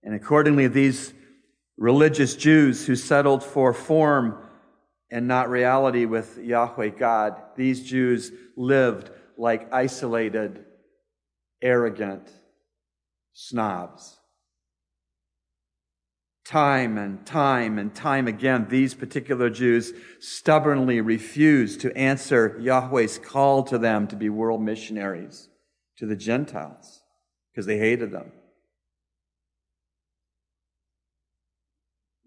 And 0.03 0.13
accordingly, 0.13 0.67
these 0.67 1.13
religious 1.77 2.35
Jews 2.35 2.85
who 2.85 2.95
settled 2.95 3.43
for 3.43 3.73
form 3.73 4.37
and 5.11 5.27
not 5.27 5.49
reality 5.49 6.05
with 6.05 6.37
Yahweh 6.37 6.89
God, 6.89 7.41
these 7.55 7.83
Jews 7.83 8.31
lived 8.55 9.09
like 9.37 9.73
isolated, 9.73 10.65
arrogant 11.61 12.29
snobs. 13.33 14.14
Time 16.45 16.99
and 16.99 17.25
time 17.25 17.79
and 17.79 17.93
time 17.95 18.27
again, 18.27 18.67
these 18.69 18.93
particular 18.93 19.49
Jews 19.49 19.93
stubbornly 20.19 21.01
refused 21.01 21.81
to 21.81 21.97
answer 21.97 22.55
Yahweh's 22.61 23.17
call 23.17 23.63
to 23.63 23.79
them 23.79 24.05
to 24.07 24.15
be 24.15 24.29
world 24.29 24.61
missionaries 24.61 25.49
to 25.97 26.05
the 26.05 26.15
Gentiles 26.15 27.01
because 27.51 27.65
they 27.65 27.79
hated 27.79 28.11
them. 28.11 28.31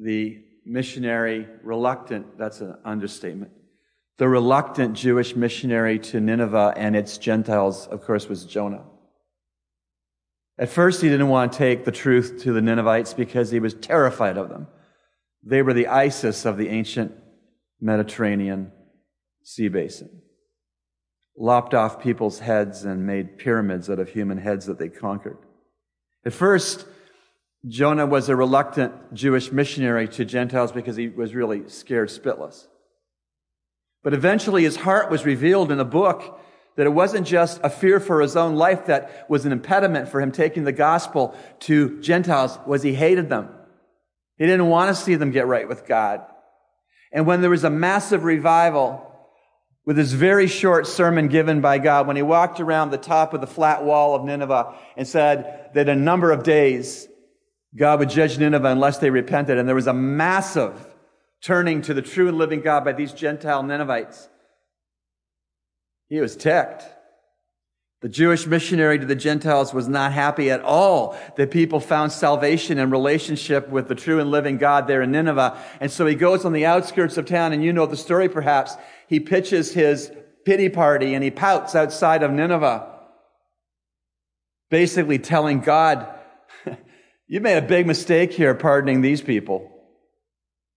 The 0.01 0.43
missionary 0.67 1.47
reluctant, 1.63 2.37
that's 2.37 2.61
an 2.61 2.77
understatement, 2.85 3.53
the 4.17 4.29
reluctant 4.29 4.95
Jewish 4.95 5.37
missionary 5.37 5.99
to 6.01 6.21
Nineveh 6.21 6.75
and 6.77 6.97
its 6.97 7.19
Gentiles, 7.19 7.87
of 7.87 8.03
course, 8.03 8.29
was 8.29 8.45
Jonah. 8.45 8.85
At 10.59 10.69
first, 10.69 11.01
he 11.01 11.09
didn't 11.09 11.29
want 11.29 11.53
to 11.53 11.59
take 11.59 11.85
the 11.85 11.93
truth 11.93 12.41
to 12.43 12.53
the 12.53 12.61
Ninevites 12.61 13.15
because 13.15 13.51
he 13.51 13.61
was 13.61 13.75
terrified 13.75 14.37
of 14.37 14.49
them. 14.49 14.67
They 15.45 15.63
were 15.63 15.73
the 15.73 15.87
ISIS 15.87 16.45
of 16.45 16.57
the 16.57 16.69
ancient 16.69 17.13
Mediterranean 17.81 18.73
sea 19.45 19.69
basin. 19.69 20.23
Lopped 21.37 21.75
off 21.75 22.03
people's 22.03 22.41
heads 22.41 22.85
and 22.85 23.07
made 23.07 23.39
pyramids 23.39 23.89
out 23.89 24.01
of 24.01 24.11
human 24.11 24.39
heads 24.39 24.67
that 24.67 24.81
they 24.81 24.89
conquered. 24.89 25.39
At 26.25 26.33
first, 26.33 26.87
Jonah 27.67 28.07
was 28.07 28.29
a 28.29 28.35
reluctant 28.35 29.15
Jewish 29.15 29.53
missionary 29.53 30.09
to 30.09 30.25
Gentiles 30.25 30.73
because 30.73 30.97
he 30.97 31.09
was 31.09 31.35
really 31.35 31.69
scared 31.69 32.09
spitless. 32.09 32.67
But 34.03 34.15
eventually 34.15 34.65
his 34.65 34.77
heart 34.77 35.11
was 35.11 35.25
revealed 35.25 35.71
in 35.71 35.79
a 35.79 35.85
book 35.85 36.41
that 36.79 36.87
it 36.87 36.91
wasn't 36.91 37.27
just 37.27 37.59
a 37.65 37.69
fear 37.69 37.99
for 37.99 38.21
his 38.21 38.37
own 38.37 38.55
life 38.55 38.87
that 38.87 39.29
was 39.29 39.45
an 39.45 39.51
impediment 39.51 40.09
for 40.09 40.21
him 40.21 40.31
taking 40.31 40.63
the 40.63 40.71
gospel 40.71 41.37
to 41.59 42.01
Gentiles, 42.01 42.57
was 42.69 42.85
he 42.85 42.95
hated 42.95 43.29
them. 43.29 43.49
He 44.37 44.47
didn't 44.47 44.69
want 44.69 44.95
to 44.95 45.03
see 45.03 45.17
them 45.17 45.33
get 45.33 45.49
right 45.49 45.69
with 45.69 45.89
God. 45.89 46.25
And 47.11 47.27
when 47.27 47.41
there 47.41 47.51
was 47.51 47.65
a 47.65 47.71
massive 47.71 48.23
revival 48.23 49.05
with 49.87 49.97
this 49.97 50.13
very 50.13 50.47
short 50.47 50.87
sermon 50.87 51.27
given 51.27 51.61
by 51.61 51.79
God, 51.79 52.07
when 52.07 52.15
he 52.15 52.23
walked 52.23 52.61
around 52.61 52.91
the 52.91 52.97
top 52.97 53.35
of 53.35 53.41
the 53.41 53.49
flat 53.49 53.83
wall 53.83 54.15
of 54.15 54.25
Nineveh 54.25 54.73
and 54.97 55.09
said 55.09 55.71
that 55.75 55.89
in 55.89 55.99
a 55.99 56.01
number 56.01 56.31
of 56.31 56.45
days, 56.45 57.09
God 57.75 57.99
would 57.99 58.11
judge 58.11 58.39
Nineveh 58.39 58.69
unless 58.69 58.99
they 58.99 59.11
repented. 59.11 59.59
And 59.59 59.67
there 59.67 59.75
was 59.75 59.89
a 59.89 59.93
massive 59.93 60.87
turning 61.43 61.83
to 61.83 61.93
the 61.93 62.03
true 62.03 62.29
and 62.29 62.39
living 62.39 62.61
God 62.61 62.85
by 62.85 62.93
these 62.93 63.11
Gentile 63.11 63.65
Ninevites. 63.65 64.29
He 66.09 66.21
was 66.21 66.37
ticked. 66.37 66.85
The 68.01 68.09
Jewish 68.09 68.47
missionary 68.47 68.99
to 68.99 69.07
the 69.07 69.17
Gentiles 69.17 69.75
was 69.75 69.89
not 69.89 70.13
happy 70.13 70.51
at 70.51 70.63
all 70.63 71.19
that 71.37 71.51
people 71.51 71.81
found 71.81 72.13
salvation 72.13 72.79
and 72.79 72.93
relationship 72.93 73.69
with 73.69 73.89
the 73.89 73.97
true 73.97 74.21
and 74.21 74.31
living 74.31 74.57
God 74.57 74.87
there 74.87 75.03
in 75.03 75.11
Nineveh. 75.11 75.59
And 75.81 75.91
so 75.91 76.07
he 76.07 76.15
goes 76.15 76.45
on 76.45 76.53
the 76.53 76.65
outskirts 76.65 77.17
of 77.17 77.27
town, 77.27 77.53
and 77.53 77.65
you 77.65 77.73
know 77.73 77.87
the 77.87 77.97
story 77.97 78.29
perhaps. 78.29 78.77
He 79.09 79.19
pitches 79.19 79.75
his 79.75 80.13
pity 80.45 80.69
party 80.69 81.15
and 81.15 81.25
he 81.25 81.31
pouts 81.31 81.75
outside 81.75 82.23
of 82.23 82.31
Nineveh, 82.31 82.89
basically 84.71 85.19
telling 85.19 85.61
God, 85.61 86.07
You 87.29 87.43
made 87.43 87.59
a 87.59 87.63
big 87.63 87.87
mistake 87.87 88.33
here 88.33 88.55
pardoning 88.55 89.03
these 89.03 89.21
people. 89.21 89.71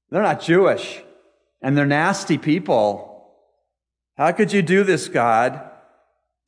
They're 0.10 0.22
not 0.22 0.42
Jewish, 0.42 1.02
and 1.62 1.78
they're 1.78 1.86
nasty 1.86 2.38
people. 2.38 3.08
How 4.18 4.32
could 4.32 4.52
you 4.54 4.62
do 4.62 4.84
this, 4.84 5.08
God? 5.08 5.62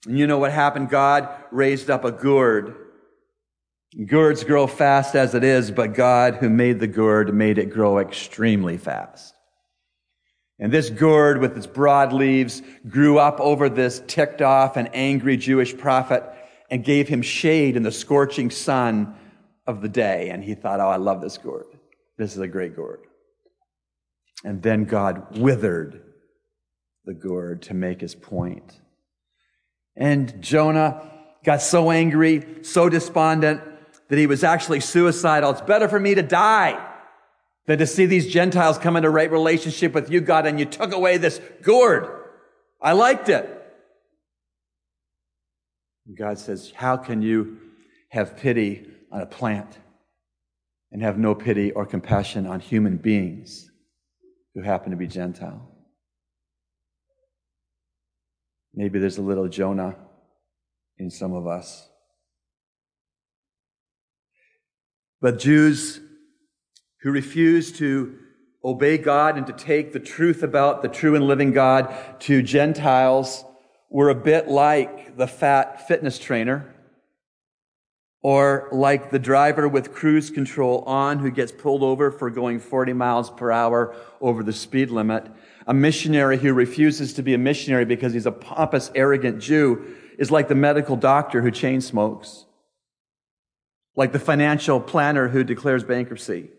And 0.05 0.17
you 0.17 0.27
know 0.27 0.38
what 0.38 0.51
happened? 0.51 0.89
God 0.89 1.29
raised 1.51 1.89
up 1.89 2.03
a 2.03 2.12
gourd. 2.12 2.75
Gourds 4.05 4.43
grow 4.43 4.67
fast 4.67 5.15
as 5.15 5.36
it 5.36 5.43
is, 5.43 5.72
but 5.72 5.93
God 5.93 6.36
who 6.36 6.50
made 6.50 6.79
the 6.79 6.88
gourd 6.88 7.34
made 7.34 7.58
it 7.58 7.70
grow 7.70 8.00
extremely 8.00 8.77
fast. 8.77 9.34
And 10.60 10.72
this 10.72 10.89
gourd 10.89 11.39
with 11.39 11.58
its 11.58 11.67
broad 11.67 12.13
leaves 12.13 12.62
grew 12.88 13.17
up 13.17 13.39
over 13.39 13.70
this 13.70 14.01
ticked 14.08 14.41
off 14.41 14.77
and 14.77 14.89
angry 14.93 15.38
Jewish 15.38 15.75
prophet 15.77 16.24
and 16.70 16.84
gave 16.84 17.08
him 17.08 17.22
shade 17.22 17.75
in 17.75 17.84
the 17.84 17.91
scorching 17.91 18.50
sun 18.50 19.15
of 19.67 19.82
the 19.82 19.89
day. 19.89 20.29
And 20.29 20.43
he 20.43 20.55
thought, 20.55 20.79
oh, 20.79 20.89
I 20.89 20.98
love 20.98 21.22
this 21.22 21.38
gourd. 21.38 21.65
This 22.17 22.34
is 22.34 22.39
a 22.39 22.48
great 22.48 22.75
gourd. 22.75 23.01
And 24.43 24.62
then 24.62 24.86
God 24.86 25.38
withered 25.38 26.01
the 27.05 27.13
gourd 27.13 27.62
to 27.63 27.74
make 27.74 28.01
his 28.01 28.15
point. 28.15 28.79
And 29.95 30.41
Jonah 30.41 31.12
got 31.43 31.62
so 31.62 31.91
angry, 31.91 32.63
so 32.63 32.89
despondent, 32.89 33.62
that 34.10 34.17
he 34.17 34.27
was 34.27 34.43
actually 34.43 34.79
suicidal. 34.79 35.51
It's 35.51 35.62
better 35.62 35.88
for 35.88 36.00
me 36.00 36.15
to 36.15 36.22
die 36.22 36.89
than 37.65 37.79
to 37.79 37.88
see 37.88 38.05
these 38.05 38.27
Gentiles 38.27 38.77
come 38.77 38.95
into 38.95 39.10
right 39.10 39.31
relationship 39.31 39.93
with 39.93 40.10
you, 40.10 40.22
God, 40.22 40.45
and 40.45 40.60
you 40.60 40.65
took 40.65 40.93
away 40.93 41.17
this 41.17 41.39
gourd. 41.62 42.07
I 42.81 42.93
liked 42.93 43.29
it. 43.29 43.50
And 46.05 46.17
God 46.17 46.38
says, 46.38 46.72
How 46.75 46.98
can 46.98 47.22
you 47.22 47.57
have 48.10 48.38
pity 48.38 48.88
on 49.12 49.22
a 49.22 49.25
plant 49.25 49.77
and 50.91 51.01
have 51.01 51.17
no 51.17 51.33
pity 51.33 51.72
or 51.72 51.86
compassion 51.86 52.45
on 52.45 52.60
human 52.60 52.98
beings 52.98 53.72
who 54.53 54.62
happen 54.62 54.91
to 54.91 54.98
be 54.98 55.07
Gentile? 55.07 55.73
Maybe 58.74 59.00
there's 59.00 59.18
a 59.18 59.22
little 59.22 59.48
Jonah 59.48 59.96
in 60.98 61.10
some 61.10 61.34
of 61.34 61.48
us. 61.48 61.89
But 65.22 65.39
Jews 65.39 66.01
who 67.01 67.12
refuse 67.12 67.72
to 67.80 68.18
obey 68.63 68.98
God 68.98 69.38
and 69.38 69.46
to 69.48 69.53
take 69.53 69.92
the 69.92 70.00
truth 70.00 70.42
about 70.42 70.82
the 70.82 70.88
true 70.88 71.15
and 71.15 71.27
living 71.27 71.51
God 71.51 71.94
to 72.22 72.42
Gentiles 72.42 73.44
were 73.89 74.10
a 74.10 74.15
bit 74.15 74.48
like 74.48 75.18
the 75.18 75.27
fat 75.27 75.88
fitness 75.88 76.18
trainer 76.18 76.73
Or 78.24 78.70
like 78.72 79.12
the 79.12 79.20
driver 79.20 79.68
with 79.68 79.94
cruise 79.94 80.30
control 80.30 80.80
on 80.88 81.20
who 81.20 81.30
gets 81.30 81.51
pulled 81.51 81.84
over 81.84 82.10
for 82.10 82.30
going 82.30 82.62
40 82.62 82.94
miles 82.94 83.30
per 83.30 83.51
hour 83.51 83.94
over 84.22 84.44
the 84.44 84.53
speed 84.53 84.89
limit. 84.89 85.27
A 85.68 85.74
missionary 85.74 86.38
who 86.38 86.53
refuses 86.53 87.13
to 87.15 87.22
be 87.22 87.34
a 87.34 87.38
missionary 87.38 87.84
because 87.84 88.13
he's 88.13 88.25
a 88.25 88.32
pompous, 88.32 88.92
arrogant 88.96 89.39
Jew 89.39 89.96
is 90.18 90.32
like 90.32 90.48
the 90.48 90.56
medical 90.56 90.96
doctor 90.96 91.42
who 91.42 91.51
chain 91.51 91.82
smokes. 91.82 92.46
Like 93.96 94.13
the 94.13 94.20
financial 94.20 94.80
planner 94.80 95.27
who 95.27 95.44
declares 95.44 95.84
bankruptcy. 95.84 96.50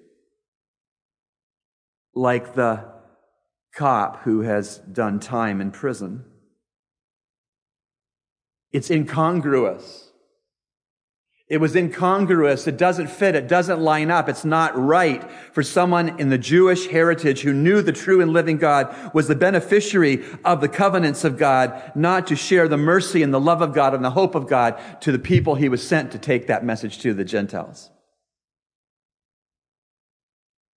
Like 2.14 2.54
the 2.54 2.92
cop 3.74 4.22
who 4.22 4.42
has 4.42 4.78
done 4.78 5.18
time 5.18 5.62
in 5.62 5.70
prison. 5.70 6.26
It's 8.70 8.90
incongruous. 8.90 10.10
It 11.46 11.58
was 11.58 11.76
incongruous. 11.76 12.66
It 12.66 12.78
doesn't 12.78 13.08
fit. 13.08 13.34
It 13.34 13.48
doesn't 13.48 13.78
line 13.78 14.10
up. 14.10 14.30
It's 14.30 14.46
not 14.46 14.76
right 14.78 15.22
for 15.52 15.62
someone 15.62 16.18
in 16.18 16.30
the 16.30 16.38
Jewish 16.38 16.86
heritage 16.86 17.42
who 17.42 17.52
knew 17.52 17.82
the 17.82 17.92
true 17.92 18.22
and 18.22 18.32
living 18.32 18.56
God 18.56 19.12
was 19.12 19.28
the 19.28 19.34
beneficiary 19.34 20.24
of 20.42 20.62
the 20.62 20.70
covenants 20.70 21.22
of 21.22 21.36
God, 21.36 21.92
not 21.94 22.26
to 22.28 22.36
share 22.36 22.66
the 22.66 22.78
mercy 22.78 23.22
and 23.22 23.32
the 23.32 23.40
love 23.40 23.60
of 23.60 23.74
God 23.74 23.92
and 23.92 24.02
the 24.02 24.10
hope 24.10 24.34
of 24.34 24.48
God 24.48 24.80
to 25.02 25.12
the 25.12 25.18
people 25.18 25.54
he 25.54 25.68
was 25.68 25.86
sent 25.86 26.12
to 26.12 26.18
take 26.18 26.46
that 26.46 26.64
message 26.64 26.98
to 27.00 27.12
the 27.12 27.24
Gentiles. 27.24 27.90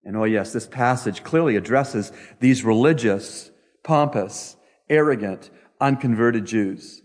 And 0.03 0.17
oh 0.17 0.25
yes, 0.25 0.51
this 0.51 0.67
passage 0.67 1.23
clearly 1.23 1.55
addresses 1.55 2.11
these 2.41 2.65
religious, 2.65 3.51
pompous, 3.85 4.57
arrogant, 4.89 5.49
unconverted 5.79 6.45
Jews. 6.45 7.03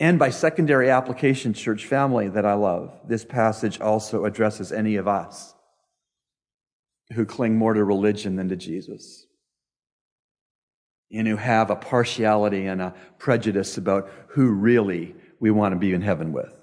And 0.00 0.18
by 0.18 0.30
secondary 0.30 0.88
application, 0.88 1.52
church 1.52 1.84
family 1.84 2.26
that 2.28 2.46
I 2.46 2.54
love, 2.54 2.98
this 3.06 3.22
passage 3.22 3.80
also 3.82 4.24
addresses 4.24 4.72
any 4.72 4.96
of 4.96 5.06
us 5.06 5.54
who 7.12 7.26
cling 7.26 7.56
more 7.56 7.74
to 7.74 7.84
religion 7.84 8.36
than 8.36 8.48
to 8.48 8.56
Jesus. 8.56 9.26
And 11.12 11.28
who 11.28 11.36
have 11.36 11.70
a 11.70 11.76
partiality 11.76 12.66
and 12.66 12.80
a 12.80 12.94
prejudice 13.18 13.76
about 13.76 14.10
who 14.28 14.50
really 14.50 15.14
we 15.38 15.50
want 15.50 15.72
to 15.74 15.78
be 15.78 15.92
in 15.92 16.00
heaven 16.00 16.32
with. 16.32 16.54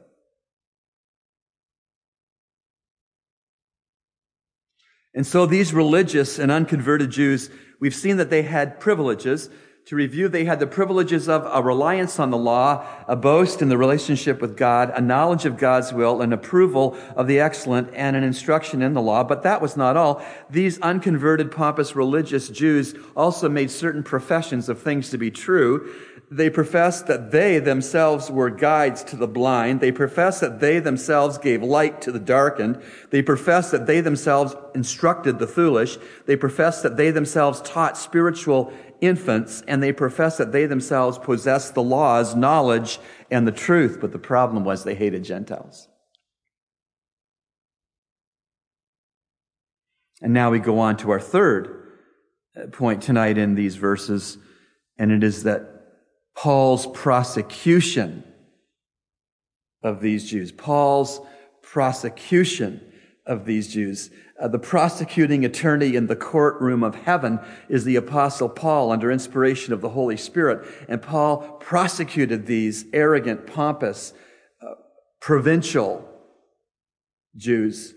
And 5.13 5.27
so 5.27 5.45
these 5.45 5.73
religious 5.73 6.39
and 6.39 6.51
unconverted 6.51 7.11
Jews, 7.11 7.49
we've 7.79 7.93
seen 7.93 8.17
that 8.17 8.29
they 8.29 8.43
had 8.43 8.79
privileges 8.79 9.49
to 9.87 9.95
review, 9.95 10.27
they 10.27 10.43
had 10.43 10.59
the 10.59 10.67
privileges 10.67 11.29
of 11.29 11.47
a 11.49 11.63
reliance 11.63 12.19
on 12.19 12.29
the 12.29 12.37
law, 12.37 12.85
a 13.07 13.15
boast 13.15 13.61
in 13.61 13.69
the 13.69 13.77
relationship 13.77 14.41
with 14.41 14.57
God, 14.57 14.91
a 14.93 14.99
knowledge 14.99 15.45
of 15.45 15.57
God's 15.57 15.93
will, 15.93 16.21
an 16.21 16.33
approval 16.33 16.97
of 17.15 17.25
the 17.25 17.39
excellent, 17.39 17.89
and 17.93 18.13
an 18.13 18.21
instruction 18.21 18.81
in 18.81 18.93
the 18.93 19.01
law. 19.01 19.23
But 19.23 19.43
that 19.43 19.61
was 19.61 19.77
not 19.77 19.95
all. 19.95 20.21
These 20.49 20.77
unconverted, 20.81 21.53
pompous 21.53 21.95
religious 21.95 22.49
Jews 22.49 22.95
also 23.15 23.47
made 23.47 23.71
certain 23.71 24.03
professions 24.03 24.67
of 24.67 24.81
things 24.81 25.09
to 25.11 25.17
be 25.17 25.31
true. 25.31 25.95
They 26.29 26.49
professed 26.49 27.07
that 27.07 27.31
they 27.31 27.59
themselves 27.59 28.29
were 28.29 28.49
guides 28.49 29.01
to 29.05 29.15
the 29.15 29.29
blind. 29.29 29.79
They 29.79 29.93
professed 29.93 30.41
that 30.41 30.59
they 30.59 30.79
themselves 30.79 31.37
gave 31.37 31.63
light 31.63 32.01
to 32.01 32.11
the 32.11 32.19
darkened. 32.19 32.81
They 33.11 33.21
professed 33.21 33.71
that 33.71 33.87
they 33.87 34.01
themselves 34.01 34.53
instructed 34.75 35.39
the 35.39 35.47
foolish. 35.47 35.97
They 36.25 36.35
professed 36.35 36.83
that 36.83 36.97
they 36.97 37.11
themselves 37.11 37.61
taught 37.61 37.97
spiritual 37.97 38.73
infants 39.01 39.63
and 39.67 39.81
they 39.81 39.91
profess 39.91 40.37
that 40.37 40.51
they 40.51 40.65
themselves 40.65 41.17
possess 41.17 41.71
the 41.71 41.83
laws, 41.83 42.35
knowledge, 42.35 42.99
and 43.31 43.47
the 43.47 43.51
truth. 43.51 43.99
But 44.01 44.11
the 44.11 44.19
problem 44.19 44.63
was 44.63 44.83
they 44.83 44.95
hated 44.95 45.23
Gentiles. 45.23 45.87
And 50.21 50.33
now 50.33 50.49
we 50.49 50.59
go 50.59 50.79
on 50.79 50.97
to 50.97 51.11
our 51.11 51.19
third 51.19 51.91
uh, 52.55 52.67
point 52.67 53.03
tonight 53.03 53.37
in 53.37 53.55
these 53.55 53.75
verses, 53.75 54.37
and 54.97 55.11
it 55.11 55.23
is 55.23 55.43
that 55.43 55.69
Paul's 56.35 56.87
prosecution 56.87 58.23
of 59.83 60.01
these 60.01 60.29
Jews, 60.29 60.51
Paul's 60.51 61.21
prosecution 61.61 62.81
of 63.25 63.45
these 63.45 63.71
Jews. 63.71 64.09
Uh, 64.39 64.47
the 64.47 64.59
prosecuting 64.59 65.43
attorney 65.43 65.95
in 65.95 66.05
the 66.05 66.15
courtroom 66.15 66.83
of 66.83 66.93
heaven 66.93 67.39
is 67.69 67.83
the 67.83 67.95
apostle 67.95 68.47
Paul 68.47 68.91
under 68.91 69.11
inspiration 69.11 69.73
of 69.73 69.81
the 69.81 69.89
Holy 69.89 70.17
Spirit. 70.17 70.67
And 70.87 71.01
Paul 71.01 71.39
prosecuted 71.59 72.45
these 72.45 72.85
arrogant, 72.93 73.47
pompous, 73.47 74.13
uh, 74.61 74.75
provincial 75.19 76.07
Jews 77.35 77.95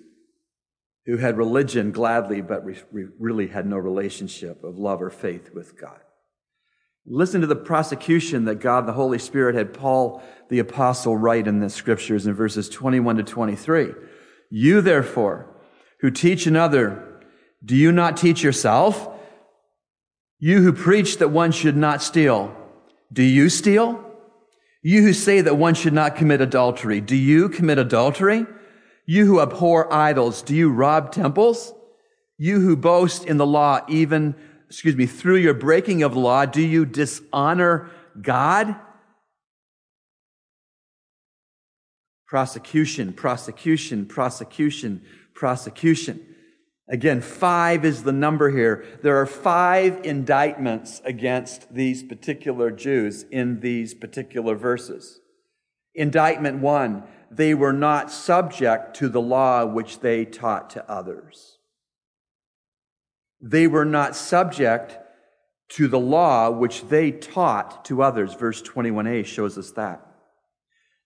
who 1.06 1.18
had 1.18 1.36
religion 1.36 1.92
gladly, 1.92 2.40
but 2.40 2.64
re- 2.64 3.08
really 3.18 3.48
had 3.48 3.66
no 3.66 3.76
relationship 3.76 4.64
of 4.64 4.78
love 4.78 5.02
or 5.02 5.10
faith 5.10 5.50
with 5.52 5.78
God. 5.78 5.98
Listen 7.06 7.40
to 7.40 7.46
the 7.46 7.56
prosecution 7.56 8.44
that 8.44 8.56
God, 8.56 8.86
the 8.86 8.92
Holy 8.92 9.18
Spirit, 9.18 9.56
had 9.56 9.74
Paul 9.74 10.22
the 10.48 10.58
apostle 10.58 11.16
write 11.16 11.46
in 11.46 11.58
the 11.58 11.68
scriptures 11.68 12.26
in 12.26 12.34
verses 12.34 12.68
21 12.68 13.16
to 13.16 13.22
23. 13.24 13.92
You 14.50 14.80
therefore, 14.80 15.49
who 16.00 16.10
teach 16.10 16.46
another, 16.46 17.20
do 17.64 17.76
you 17.76 17.92
not 17.92 18.16
teach 18.16 18.42
yourself? 18.42 19.08
You 20.38 20.62
who 20.62 20.72
preach 20.72 21.18
that 21.18 21.28
one 21.28 21.52
should 21.52 21.76
not 21.76 22.02
steal, 22.02 22.54
do 23.12 23.22
you 23.22 23.48
steal? 23.48 24.06
You 24.82 25.02
who 25.02 25.12
say 25.12 25.42
that 25.42 25.58
one 25.58 25.74
should 25.74 25.92
not 25.92 26.16
commit 26.16 26.40
adultery, 26.40 27.00
do 27.00 27.16
you 27.16 27.48
commit 27.50 27.78
adultery? 27.78 28.46
You 29.04 29.26
who 29.26 29.40
abhor 29.40 29.92
idols, 29.92 30.40
do 30.40 30.54
you 30.54 30.70
rob 30.70 31.12
temples? 31.12 31.74
You 32.38 32.60
who 32.60 32.76
boast 32.76 33.26
in 33.26 33.36
the 33.36 33.46
law, 33.46 33.80
even, 33.88 34.34
excuse 34.68 34.96
me, 34.96 35.04
through 35.04 35.36
your 35.36 35.52
breaking 35.52 36.02
of 36.02 36.16
law, 36.16 36.46
do 36.46 36.62
you 36.62 36.86
dishonor 36.86 37.90
God? 38.22 38.76
Prosecution, 42.26 43.12
prosecution, 43.12 44.06
prosecution, 44.06 45.02
prosecution. 45.40 46.20
Again, 46.86 47.22
five 47.22 47.86
is 47.86 48.02
the 48.02 48.12
number 48.12 48.50
here. 48.50 48.84
There 49.02 49.16
are 49.16 49.26
five 49.26 50.04
indictments 50.04 51.00
against 51.02 51.72
these 51.72 52.02
particular 52.02 52.70
Jews 52.70 53.24
in 53.30 53.60
these 53.60 53.94
particular 53.94 54.54
verses. 54.54 55.18
Indictment 55.94 56.58
one, 56.58 57.04
they 57.30 57.54
were 57.54 57.72
not 57.72 58.10
subject 58.10 58.94
to 58.96 59.08
the 59.08 59.20
law 59.20 59.64
which 59.64 60.00
they 60.00 60.26
taught 60.26 60.68
to 60.70 60.90
others. 60.90 61.56
They 63.40 63.66
were 63.66 63.86
not 63.86 64.14
subject 64.14 64.98
to 65.70 65.88
the 65.88 65.98
law 65.98 66.50
which 66.50 66.88
they 66.88 67.12
taught 67.12 67.82
to 67.86 68.02
others. 68.02 68.34
Verse 68.34 68.60
21a 68.60 69.24
shows 69.24 69.56
us 69.56 69.70
that. 69.70 70.06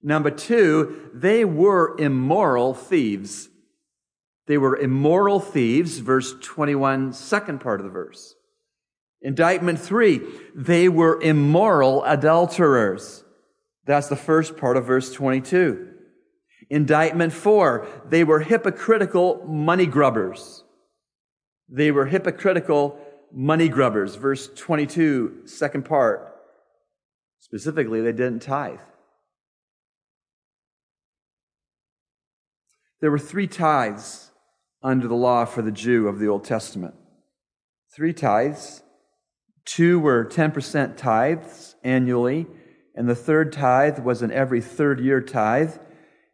Number 0.02 0.32
two, 0.32 1.10
they 1.14 1.44
were 1.44 1.96
immoral 2.00 2.74
thieves. 2.74 3.48
They 4.46 4.58
were 4.58 4.76
immoral 4.76 5.40
thieves, 5.40 5.98
verse 5.98 6.34
21, 6.40 7.12
second 7.12 7.60
part 7.60 7.80
of 7.80 7.84
the 7.84 7.92
verse. 7.92 8.34
Indictment 9.22 9.80
three, 9.80 10.20
they 10.54 10.88
were 10.88 11.20
immoral 11.22 12.04
adulterers. 12.04 13.24
That's 13.86 14.08
the 14.08 14.16
first 14.16 14.56
part 14.58 14.76
of 14.76 14.86
verse 14.86 15.12
22. 15.12 15.92
Indictment 16.68 17.32
four, 17.32 17.86
they 18.06 18.22
were 18.22 18.40
hypocritical 18.40 19.42
money 19.46 19.86
grubbers. 19.86 20.64
They 21.68 21.90
were 21.90 22.06
hypocritical 22.06 22.98
money 23.32 23.68
grubbers. 23.68 24.16
Verse 24.16 24.50
22, 24.54 25.46
second 25.46 25.86
part. 25.86 26.30
Specifically, 27.40 28.02
they 28.02 28.12
didn't 28.12 28.40
tithe. 28.40 28.80
There 33.00 33.10
were 33.10 33.18
three 33.18 33.46
tithes 33.46 34.30
under 34.84 35.08
the 35.08 35.14
law 35.14 35.46
for 35.46 35.62
the 35.62 35.72
Jew 35.72 36.06
of 36.06 36.18
the 36.18 36.28
Old 36.28 36.44
Testament. 36.44 36.94
Three 37.96 38.12
tithes. 38.12 38.82
Two 39.64 39.98
were 39.98 40.26
10% 40.26 40.96
tithes 40.98 41.74
annually, 41.82 42.46
and 42.94 43.08
the 43.08 43.14
third 43.14 43.50
tithe 43.50 43.98
was 44.00 44.20
an 44.20 44.30
every 44.30 44.60
third 44.60 45.00
year 45.00 45.22
tithe. 45.22 45.76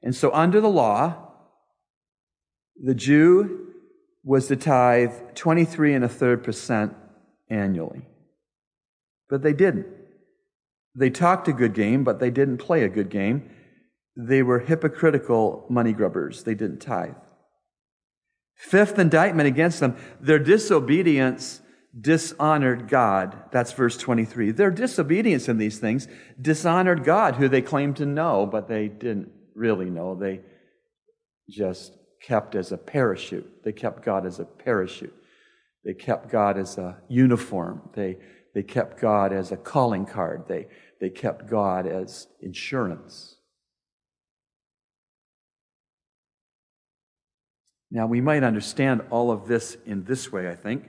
And 0.03 0.17
so, 0.17 0.33
under 0.33 0.61
the 0.61 0.69
law, 0.69 1.29
the 2.83 2.95
Jew 2.95 3.69
was 4.25 4.49
to 4.49 4.57
tithe 4.57 5.13
23 5.35 5.95
and 5.95 6.05
a 6.05 6.09
third 6.09 6.43
percent 6.43 6.95
annually. 7.49 8.07
But 9.29 9.43
they 9.43 9.53
didn't. 9.53 9.87
They 10.97 11.11
talked 11.11 11.47
a 11.47 11.53
good 11.53 11.75
game, 11.75 12.03
but 12.03 12.19
they 12.19 12.31
didn't 12.31 12.59
play 12.59 12.83
a 12.83 12.89
good 12.89 13.11
game. 13.11 13.49
They 14.17 14.43
were 14.43 14.59
hypocritical 14.59 15.67
money 15.71 15.93
grubbers. 15.93 16.43
They 16.43 16.55
didn't 16.55 16.81
tithe. 16.81 17.15
Fifth 18.61 18.99
indictment 18.99 19.49
against 19.49 19.81
them, 19.81 19.97
their 20.21 20.39
disobedience 20.39 21.63
dishonored 21.99 22.89
God. 22.89 23.37
That's 23.51 23.73
verse 23.73 23.97
23. 23.97 24.51
Their 24.51 24.71
disobedience 24.71 25.49
in 25.49 25.57
these 25.57 25.79
things 25.79 26.07
dishonored 26.39 27.03
God, 27.03 27.37
who 27.37 27.49
they 27.49 27.63
claimed 27.63 27.97
to 27.97 28.07
know, 28.07 28.45
but 28.45 28.69
they 28.69 28.89
didn't 28.89 29.33
really 29.55 29.89
know. 29.89 30.15
They 30.15 30.43
just 31.49 31.95
kept 32.23 32.55
as 32.55 32.71
a 32.71 32.77
parachute. 32.77 33.65
They 33.65 33.73
kept 33.73 34.05
God 34.05 34.27
as 34.27 34.41
a 34.41 34.45
parachute. 34.45 35.15
They 35.83 35.95
kept 35.95 36.31
God 36.31 36.59
as 36.59 36.77
a 36.77 36.99
uniform. 37.09 37.89
They, 37.95 38.19
they 38.55 38.63
kept 38.63 39.01
God 39.01 39.33
as 39.33 39.53
a 39.53 39.57
calling 39.57 40.05
card. 40.05 40.45
They, 40.47 40.67
they 41.01 41.09
kept 41.09 41.49
God 41.49 41.87
as 41.87 42.27
insurance. 42.43 43.37
Now, 47.91 48.07
we 48.07 48.21
might 48.21 48.45
understand 48.45 49.03
all 49.11 49.31
of 49.31 49.49
this 49.49 49.77
in 49.85 50.05
this 50.05 50.31
way, 50.31 50.49
I 50.49 50.55
think. 50.55 50.89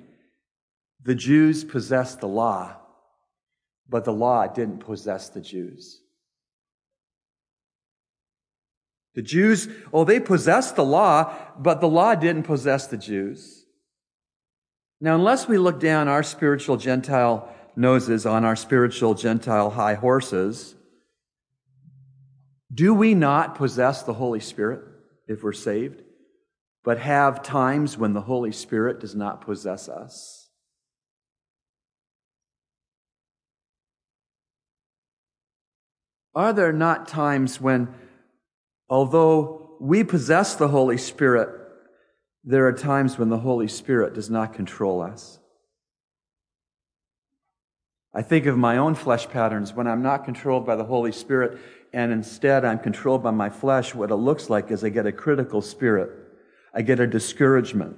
The 1.04 1.16
Jews 1.16 1.64
possessed 1.64 2.20
the 2.20 2.28
law, 2.28 2.76
but 3.90 4.06
the 4.06 4.14
law 4.14 4.46
didn't 4.48 4.80
possess 4.80 5.30
the 5.30 5.42
Jews. 5.42 6.02
The 9.16 9.24
Jews, 9.24 9.68
oh, 9.92 10.06
they 10.06 10.20
possessed 10.20 10.76
the 10.76 10.86
law, 10.86 11.36
but 11.58 11.82
the 11.82 11.88
law 11.88 12.16
didn't 12.16 12.44
possess 12.44 12.88
the 12.88 12.98
Jews. 12.98 13.66
Now, 15.02 15.16
unless 15.16 15.48
we 15.48 15.58
look 15.58 15.80
down 15.80 16.08
our 16.08 16.24
spiritual 16.24 16.78
Gentile 16.78 17.54
noses 17.76 18.26
on 18.26 18.46
our 18.46 18.56
spiritual 18.56 19.16
Gentile 19.16 19.72
high 19.72 19.96
horses, 19.96 20.76
do 22.74 22.94
we 22.94 23.16
not 23.16 23.56
possess 23.56 24.04
the 24.04 24.14
Holy 24.14 24.40
Spirit 24.40 24.82
if 25.28 25.44
we're 25.44 25.52
saved, 25.52 26.04
but 26.84 27.00
have 27.00 27.44
times 27.44 27.98
when 27.98 28.14
the 28.14 28.22
Holy 28.22 28.52
Spirit 28.52 29.00
does 29.00 29.16
not 29.16 29.42
possess 29.42 29.88
us? 29.88 30.50
Are 36.34 36.54
there 36.54 36.72
not 36.72 37.08
times 37.08 37.60
when, 37.60 37.94
although 38.90 39.76
we 39.80 40.04
possess 40.04 40.56
the 40.56 40.70
Holy 40.70 40.98
Spirit, 40.98 41.50
there 42.44 42.68
are 42.68 42.74
times 42.74 43.18
when 43.18 43.30
the 43.30 43.40
Holy 43.40 43.68
Spirit 43.68 44.14
does 44.14 44.30
not 44.30 44.54
control 44.54 45.02
us? 45.02 45.40
I 48.14 48.22
think 48.22 48.46
of 48.46 48.58
my 48.58 48.78
own 48.78 48.96
flesh 48.96 49.30
patterns 49.30 49.74
when 49.74 49.88
I'm 49.88 50.02
not 50.02 50.26
controlled 50.26 50.66
by 50.66 50.76
the 50.76 50.84
Holy 50.84 51.12
Spirit 51.12 51.60
and 51.94 52.12
instead 52.12 52.66
I'm 52.66 52.80
controlled 52.80 53.24
by 53.24 53.32
my 53.32 53.50
flesh. 53.50 53.96
What 53.96 54.12
it 54.12 54.16
looks 54.16 54.50
like 54.50 54.72
is 54.72 54.84
I 54.84 54.90
get 54.90 55.06
a 55.06 55.12
critical 55.12 55.62
spirit. 55.62 56.12
I 56.74 56.82
get 56.82 57.00
a 57.00 57.08
discouragement. 57.08 57.98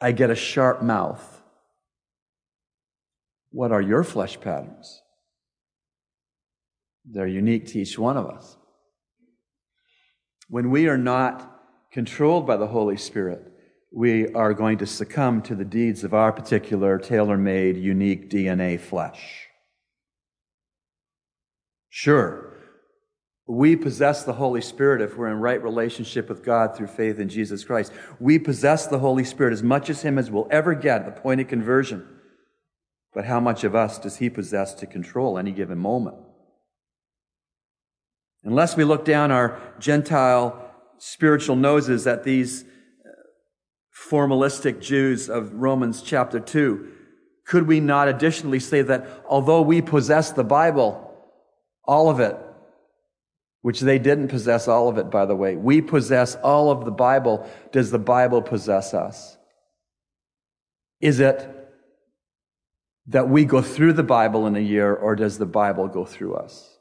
I 0.00 0.12
get 0.12 0.30
a 0.30 0.34
sharp 0.34 0.82
mouth. 0.82 1.42
What 3.50 3.72
are 3.72 3.82
your 3.82 4.04
flesh 4.04 4.40
patterns? 4.40 5.02
They're 7.04 7.26
unique 7.26 7.66
to 7.68 7.80
each 7.80 7.98
one 7.98 8.16
of 8.16 8.26
us. 8.26 8.56
When 10.48 10.70
we 10.70 10.88
are 10.88 10.98
not 10.98 11.60
controlled 11.92 12.46
by 12.46 12.56
the 12.56 12.66
Holy 12.66 12.96
Spirit, 12.96 13.52
we 13.92 14.32
are 14.32 14.54
going 14.54 14.78
to 14.78 14.86
succumb 14.86 15.42
to 15.42 15.54
the 15.54 15.64
deeds 15.64 16.02
of 16.02 16.14
our 16.14 16.32
particular 16.32 16.98
tailor 16.98 17.36
made, 17.36 17.76
unique 17.76 18.30
DNA 18.30 18.80
flesh. 18.80 19.48
Sure, 21.90 22.51
we 23.52 23.76
possess 23.76 24.24
the 24.24 24.32
Holy 24.32 24.62
Spirit 24.62 25.02
if 25.02 25.14
we're 25.14 25.28
in 25.28 25.38
right 25.38 25.62
relationship 25.62 26.30
with 26.30 26.42
God 26.42 26.74
through 26.74 26.86
faith 26.86 27.18
in 27.18 27.28
Jesus 27.28 27.64
Christ. 27.64 27.92
We 28.18 28.38
possess 28.38 28.86
the 28.86 28.98
Holy 28.98 29.24
Spirit 29.24 29.52
as 29.52 29.62
much 29.62 29.90
as 29.90 30.00
Him 30.00 30.16
as 30.16 30.30
we'll 30.30 30.48
ever 30.50 30.74
get 30.74 31.02
at 31.02 31.14
the 31.14 31.20
point 31.20 31.42
of 31.42 31.48
conversion. 31.48 32.08
But 33.12 33.26
how 33.26 33.40
much 33.40 33.62
of 33.62 33.74
us 33.74 33.98
does 33.98 34.16
He 34.16 34.30
possess 34.30 34.72
to 34.76 34.86
control 34.86 35.36
any 35.36 35.52
given 35.52 35.76
moment? 35.76 36.16
Unless 38.42 38.78
we 38.78 38.84
look 38.84 39.04
down 39.04 39.30
our 39.30 39.60
Gentile 39.78 40.74
spiritual 40.96 41.56
noses 41.56 42.06
at 42.06 42.24
these 42.24 42.62
uh, 42.62 43.10
formalistic 44.10 44.80
Jews 44.80 45.28
of 45.28 45.52
Romans 45.52 46.00
chapter 46.00 46.40
2, 46.40 46.88
could 47.46 47.66
we 47.66 47.80
not 47.80 48.08
additionally 48.08 48.60
say 48.60 48.80
that 48.80 49.06
although 49.28 49.60
we 49.60 49.82
possess 49.82 50.30
the 50.30 50.42
Bible, 50.42 51.14
all 51.84 52.08
of 52.08 52.18
it, 52.18 52.38
which 53.62 53.80
they 53.80 53.98
didn't 53.98 54.28
possess 54.28 54.68
all 54.68 54.88
of 54.88 54.98
it, 54.98 55.10
by 55.10 55.24
the 55.24 55.36
way, 55.36 55.56
we 55.56 55.80
possess 55.80 56.34
all 56.36 56.70
of 56.70 56.84
the 56.84 56.90
Bible, 56.90 57.48
does 57.70 57.90
the 57.90 57.98
Bible 57.98 58.42
possess 58.42 58.92
us? 58.92 59.36
Is 61.00 61.20
it 61.20 61.48
that 63.06 63.28
we 63.28 63.44
go 63.44 63.62
through 63.62 63.94
the 63.94 64.02
Bible 64.02 64.46
in 64.46 64.56
a 64.56 64.60
year, 64.60 64.94
or 64.94 65.16
does 65.16 65.38
the 65.38 65.46
Bible 65.46 65.88
go 65.88 66.04
through 66.04 66.34
us? 66.34 66.76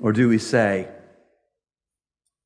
Or 0.00 0.12
do 0.12 0.28
we 0.28 0.38
say, 0.38 0.88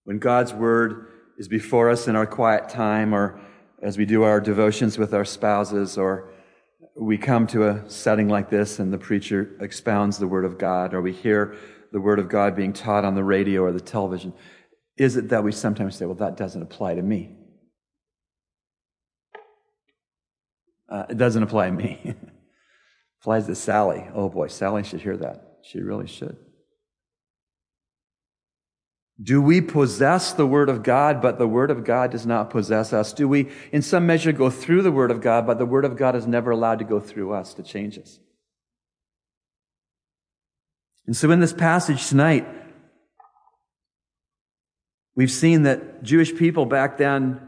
when 0.05 0.19
God's 0.19 0.53
word 0.53 1.09
is 1.39 1.49
before 1.49 1.91
us 1.91 2.09
in 2.09 2.17
our 2.17 2.27
quiet 2.27 2.69
time 2.69 3.15
or 3.15 3.41
as 3.83 3.99
we 3.99 4.07
do 4.07 4.23
our 4.23 4.41
devotions 4.41 4.99
with 4.99 5.13
our 5.13 5.25
spouses 5.25 5.99
or 5.99 6.33
we 6.99 7.19
come 7.19 7.47
to 7.49 7.69
a 7.69 7.89
setting 7.91 8.29
like 8.29 8.49
this 8.49 8.79
and 8.79 8.93
the 8.93 8.99
preacher 8.99 9.57
expounds 9.61 10.19
the 10.19 10.27
word 10.27 10.45
of 10.45 10.59
God 10.59 10.95
or 10.95 11.03
we 11.03 11.13
hear 11.13 11.55
the 11.93 12.01
word 12.01 12.19
of 12.19 12.29
God 12.29 12.57
being 12.57 12.73
taught 12.73 13.05
on 13.05 13.15
the 13.15 13.25
radio 13.25 13.63
or 13.63 13.73
the 13.73 13.81
television, 13.81 14.33
is 14.97 15.17
it 15.17 15.29
that 15.29 15.45
we 15.45 15.53
sometimes 15.53 15.97
say, 15.97 16.07
well, 16.07 16.15
that 16.17 16.37
doesn't 16.37 16.63
apply 16.63 16.95
to 16.95 17.03
me? 17.03 17.37
Uh, 20.89 21.05
it 21.11 21.19
doesn't 21.19 21.43
apply 21.43 21.67
to 21.67 21.73
me. 21.73 22.15
applies 23.21 23.47
to 23.47 23.55
Sally. 23.55 24.07
Oh 24.15 24.29
boy, 24.29 24.47
Sally 24.47 24.83
should 24.83 25.01
hear 25.01 25.17
that. 25.19 25.59
She 25.63 25.81
really 25.81 26.07
should. 26.07 26.37
Do 29.23 29.41
we 29.41 29.63
possess 29.63 30.33
the 30.33 30.47
Word 30.47 30.69
of 30.69 30.83
God, 30.83 31.23
but 31.23 31.39
the 31.39 31.49
Word 31.49 31.71
of 31.71 31.85
God 31.85 32.11
does 32.11 32.27
not 32.27 32.51
possess 32.51 32.93
us? 32.93 33.15
Do 33.15 33.27
we, 33.27 33.51
in 33.73 33.81
some 33.81 34.07
measure, 34.07 34.31
go 34.31 34.51
through 34.51 34.83
the 34.83 34.93
Word 34.93 35.11
of 35.11 35.23
God, 35.23 35.47
but 35.47 35.59
the 35.59 35.65
Word 35.65 35.87
of 35.87 35.97
God 35.97 36.15
is 36.15 36.27
never 36.27 36.51
allowed 36.51 36.81
to 36.81 36.85
go 36.85 37.01
through 37.01 37.33
us 37.33 37.55
to 37.55 37.63
change 37.63 37.99
us? 37.99 38.19
And 41.07 41.17
so 41.17 41.31
in 41.31 41.41
this 41.41 41.55
passage 41.55 42.09
tonight, 42.09 42.47
we've 45.15 45.31
seen 45.31 45.63
that 45.63 46.03
Jewish 46.03 46.37
people 46.37 46.67
back 46.67 46.99
then 46.99 47.41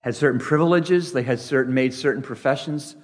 had 0.00 0.16
certain 0.16 0.40
privileges, 0.40 1.12
they 1.12 1.22
had 1.22 1.38
certain, 1.38 1.74
made 1.74 1.94
certain 1.94 2.22
professions, 2.22 2.96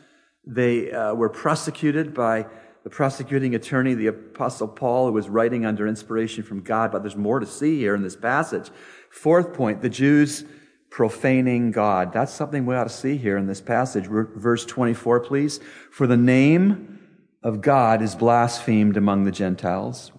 they 0.45 0.91
uh, 0.91 1.15
were 1.15 1.29
prosecuted 1.29 2.13
by 2.13 2.47
the 2.85 2.91
prosecuting 2.91 3.55
attorney, 3.55 3.95
the 3.95 4.09
apostle 4.09 4.69
Paul, 4.69 5.07
who 5.07 5.13
was 5.13 5.29
writing 5.29 5.65
under 5.65 5.87
inspiration 5.87 6.45
from 6.45 6.61
God, 6.61 6.93
but 6.93 7.03
there's 7.03 7.17
more 7.17 7.41
to 7.41 7.47
see 7.47 7.79
here 7.79 7.95
in 7.95 8.03
this 8.03 8.15
passage. 8.15 8.71
Fourth 9.11 9.55
point, 9.55 9.81
the 9.81 9.89
Jews 9.89 10.45
profaning 10.91 11.73
God. 11.73 12.13
That's 12.13 12.33
something 12.33 12.67
we 12.67 12.77
ought 12.77 12.85
to 12.85 12.91
see 12.91 13.17
here 13.17 13.39
in 13.39 13.47
this 13.47 13.63
passage. 13.63 14.07
Verse 14.07 14.65
24, 14.67 15.21
please. 15.21 15.61
For 15.91 16.07
the 16.07 16.17
name 16.17 17.01
of 17.43 17.63
God 17.63 18.03
is 18.03 18.15
blasphemed 18.15 18.97
among 18.97 19.25
the 19.25 19.33
Gentiles 19.33 20.13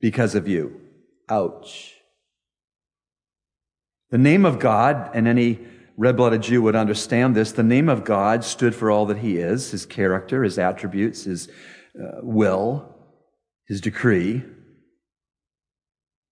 because 0.00 0.34
of 0.34 0.48
you. 0.48 0.80
Ouch. 1.28 1.94
The 4.10 4.18
name 4.18 4.46
of 4.46 4.58
God, 4.58 5.10
and 5.14 5.28
any 5.28 5.58
red 5.98 6.16
blooded 6.16 6.42
Jew 6.42 6.62
would 6.62 6.76
understand 6.76 7.34
this, 7.34 7.52
the 7.52 7.62
name 7.62 7.88
of 7.88 8.04
God 8.04 8.42
stood 8.42 8.74
for 8.74 8.90
all 8.90 9.06
that 9.06 9.18
he 9.18 9.36
is, 9.36 9.70
his 9.70 9.84
character, 9.84 10.42
his 10.44 10.58
attributes, 10.58 11.24
his 11.24 11.48
uh, 12.00 12.20
will, 12.22 12.94
his 13.66 13.80
decree. 13.80 14.42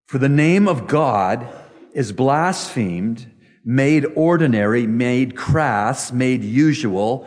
For 0.06 0.18
the 0.18 0.28
name 0.28 0.68
of 0.68 0.86
God 0.86 1.48
is 1.92 2.12
blasphemed, 2.12 3.30
made 3.64 4.04
ordinary, 4.14 4.86
made 4.86 5.36
crass, 5.36 6.12
made 6.12 6.44
usual 6.44 7.26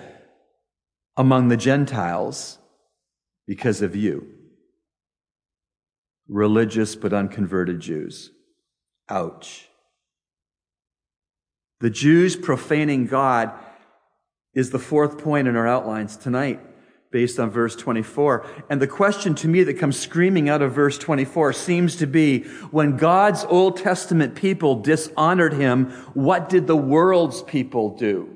among 1.15 1.47
the 1.47 1.57
Gentiles 1.57 2.59
because 3.47 3.81
of 3.81 3.95
you. 3.95 4.27
Religious 6.27 6.95
but 6.95 7.13
unconverted 7.13 7.79
Jews. 7.79 8.31
Ouch. 9.09 9.67
The 11.79 11.89
Jews 11.89 12.35
profaning 12.35 13.07
God 13.07 13.51
is 14.53 14.71
the 14.71 14.79
fourth 14.79 15.17
point 15.17 15.47
in 15.47 15.55
our 15.55 15.67
outlines 15.67 16.17
tonight 16.17 16.59
based 17.11 17.39
on 17.39 17.49
verse 17.49 17.75
24. 17.75 18.45
And 18.69 18.81
the 18.81 18.87
question 18.87 19.33
to 19.35 19.47
me 19.47 19.63
that 19.63 19.75
comes 19.75 19.97
screaming 19.97 20.49
out 20.49 20.61
of 20.61 20.73
verse 20.73 20.97
24 20.97 21.53
seems 21.53 21.95
to 21.97 22.07
be, 22.07 22.43
when 22.71 22.97
God's 22.97 23.45
Old 23.45 23.77
Testament 23.77 24.35
people 24.35 24.75
dishonored 24.81 25.53
him, 25.53 25.91
what 26.13 26.49
did 26.49 26.67
the 26.67 26.75
world's 26.75 27.41
people 27.41 27.95
do? 27.95 28.33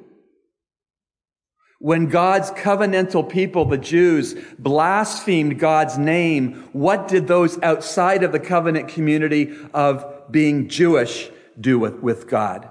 When 1.80 2.08
God's 2.08 2.52
covenantal 2.52 3.28
people, 3.28 3.66
the 3.66 3.78
Jews, 3.78 4.36
blasphemed 4.60 5.60
God's 5.60 5.98
name, 5.98 6.70
what 6.74 7.08
did 7.08 7.28
those 7.28 7.60
outside 7.64 8.24
of 8.24 8.32
the 8.32 8.40
covenant 8.40 8.88
community 8.88 9.54
of 9.74 10.32
being 10.32 10.70
Jewish 10.70 11.30
do 11.60 11.80
with, 11.80 11.96
with 11.96 12.28
God? 12.28 12.70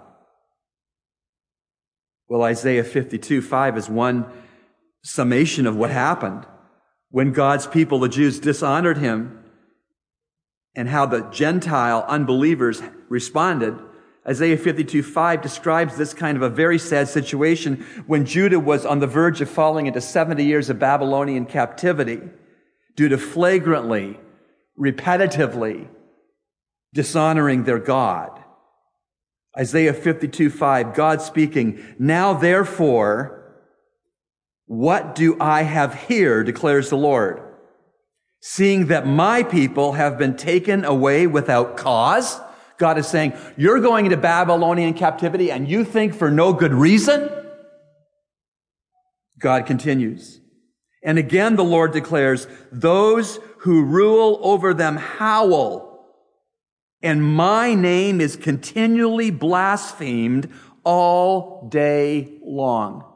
Well, 2.29 2.45
Isaiah 2.45 2.85
52, 2.85 3.43
5 3.43 3.77
is 3.77 3.91
one 3.91 4.27
summation 5.03 5.67
of 5.67 5.77
what 5.77 5.91
happened 5.91 6.47
when 7.11 7.33
God's 7.33 7.67
people, 7.67 7.99
the 7.99 8.09
Jews, 8.09 8.39
dishonored 8.39 8.99
him. 8.99 9.37
and 10.77 10.89
how 10.89 11.05
the 11.05 11.23
Gentile 11.31 12.05
unbelievers 12.07 12.81
responded, 13.09 13.77
Isaiah 14.27 14.57
52 14.57 15.03
5 15.03 15.41
describes 15.41 15.97
this 15.97 16.15
kind 16.15 16.37
of 16.37 16.43
a 16.43 16.49
very 16.49 16.79
sad 16.79 17.09
situation 17.09 17.85
when 18.07 18.25
Judah 18.25 18.61
was 18.61 18.87
on 18.87 19.01
the 19.01 19.07
verge 19.07 19.41
of 19.41 19.51
falling 19.51 19.87
into 19.87 20.01
70 20.01 20.45
years 20.45 20.71
of 20.71 20.79
Babylonian 20.79 21.47
captivity 21.47 22.21
due 22.95 23.09
to 23.09 23.19
flagrantly, 23.19 24.21
repetitively 24.79 25.89
dishonoring 26.93 27.65
their 27.65 27.79
God. 27.79 28.31
Isaiah 29.59 29.95
52 29.95 30.51
5, 30.51 30.95
God 30.95 31.21
speaking, 31.23 31.83
Now 31.99 32.35
therefore, 32.35 33.40
what 34.71 35.17
do 35.17 35.37
I 35.41 35.63
have 35.63 36.05
here, 36.05 36.45
declares 36.45 36.91
the 36.91 36.97
Lord? 36.97 37.43
Seeing 38.41 38.87
that 38.87 39.05
my 39.05 39.43
people 39.43 39.95
have 39.95 40.17
been 40.17 40.37
taken 40.37 40.85
away 40.85 41.27
without 41.27 41.77
cause. 41.77 42.41
God 42.79 42.97
is 42.97 43.09
saying, 43.09 43.33
You're 43.57 43.81
going 43.81 44.05
into 44.05 44.17
Babylonian 44.17 44.95
captivity 44.95 45.51
and 45.51 45.69
you 45.69 45.83
think 45.83 46.15
for 46.15 46.31
no 46.31 46.53
good 46.53 46.73
reason? 46.73 47.29
God 49.41 49.67
continues. 49.67 50.41
And 51.03 51.19
again, 51.19 51.57
the 51.57 51.65
Lord 51.65 51.91
declares, 51.91 52.47
Those 52.71 53.41
who 53.63 53.83
rule 53.83 54.39
over 54.41 54.73
them 54.73 54.99
howl, 54.99 56.07
and 57.03 57.25
my 57.25 57.75
name 57.75 58.21
is 58.21 58.37
continually 58.37 59.33
blasphemed 59.33 60.49
all 60.85 61.69
day 61.69 62.39
long. 62.45 63.10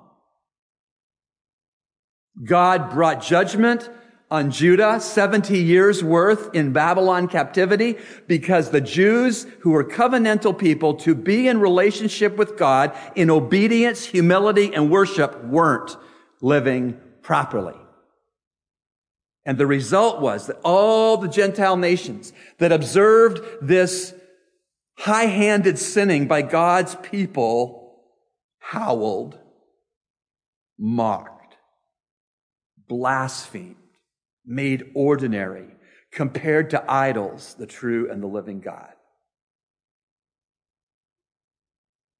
God 2.42 2.90
brought 2.90 3.22
judgment 3.22 3.88
on 4.30 4.50
Judah, 4.50 4.98
70 4.98 5.56
years 5.58 6.02
worth 6.02 6.52
in 6.54 6.72
Babylon 6.72 7.28
captivity, 7.28 7.96
because 8.26 8.70
the 8.70 8.80
Jews 8.80 9.46
who 9.60 9.70
were 9.70 9.84
covenantal 9.84 10.58
people 10.58 10.94
to 10.94 11.14
be 11.14 11.46
in 11.46 11.60
relationship 11.60 12.36
with 12.36 12.56
God 12.56 12.96
in 13.14 13.30
obedience, 13.30 14.06
humility, 14.06 14.74
and 14.74 14.90
worship 14.90 15.44
weren't 15.44 15.96
living 16.40 16.98
properly. 17.22 17.76
And 19.44 19.58
the 19.58 19.66
result 19.66 20.20
was 20.20 20.46
that 20.46 20.58
all 20.64 21.18
the 21.18 21.28
Gentile 21.28 21.76
nations 21.76 22.32
that 22.58 22.72
observed 22.72 23.40
this 23.60 24.14
high-handed 24.98 25.78
sinning 25.78 26.26
by 26.26 26.42
God's 26.42 26.96
people 26.96 28.00
howled, 28.58 29.38
mocked 30.78 31.33
blasphemed, 32.88 33.76
made 34.44 34.90
ordinary, 34.94 35.68
compared 36.10 36.70
to 36.70 36.84
idols, 36.90 37.54
the 37.58 37.66
true 37.66 38.10
and 38.10 38.22
the 38.22 38.26
living 38.26 38.60
God. 38.60 38.92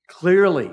Clearly, 0.08 0.70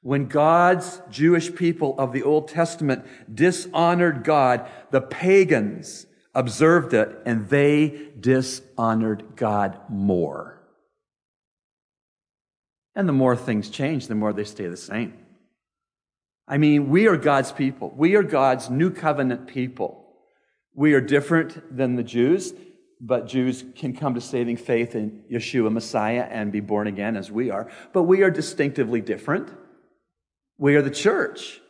when 0.00 0.26
God's 0.26 1.02
Jewish 1.10 1.54
people 1.54 1.98
of 1.98 2.12
the 2.12 2.22
Old 2.22 2.48
Testament 2.48 3.04
dishonored 3.32 4.24
God, 4.24 4.68
the 4.90 5.00
pagans 5.00 6.06
observed 6.34 6.94
it 6.94 7.18
and 7.26 7.48
they 7.48 8.10
dishonored 8.18 9.24
God 9.34 9.78
more. 9.88 10.62
And 12.94 13.08
the 13.08 13.12
more 13.12 13.36
things 13.36 13.70
change, 13.70 14.06
the 14.06 14.14
more 14.14 14.32
they 14.32 14.44
stay 14.44 14.66
the 14.66 14.76
same. 14.76 15.14
I 16.48 16.56
mean, 16.56 16.88
we 16.88 17.06
are 17.06 17.18
God's 17.18 17.52
people. 17.52 17.92
We 17.94 18.16
are 18.16 18.22
God's 18.22 18.70
new 18.70 18.90
covenant 18.90 19.46
people. 19.46 20.06
We 20.74 20.94
are 20.94 21.00
different 21.00 21.76
than 21.76 21.96
the 21.96 22.02
Jews, 22.02 22.54
but 23.00 23.26
Jews 23.26 23.64
can 23.76 23.94
come 23.94 24.14
to 24.14 24.20
saving 24.20 24.56
faith 24.56 24.94
in 24.94 25.24
Yeshua 25.30 25.70
Messiah 25.70 26.26
and 26.30 26.50
be 26.50 26.60
born 26.60 26.86
again 26.86 27.16
as 27.16 27.30
we 27.30 27.50
are. 27.50 27.70
But 27.92 28.04
we 28.04 28.22
are 28.22 28.30
distinctively 28.30 29.02
different. 29.02 29.50
We 30.56 30.74
are 30.76 30.82
the 30.82 30.90
church, 30.90 31.60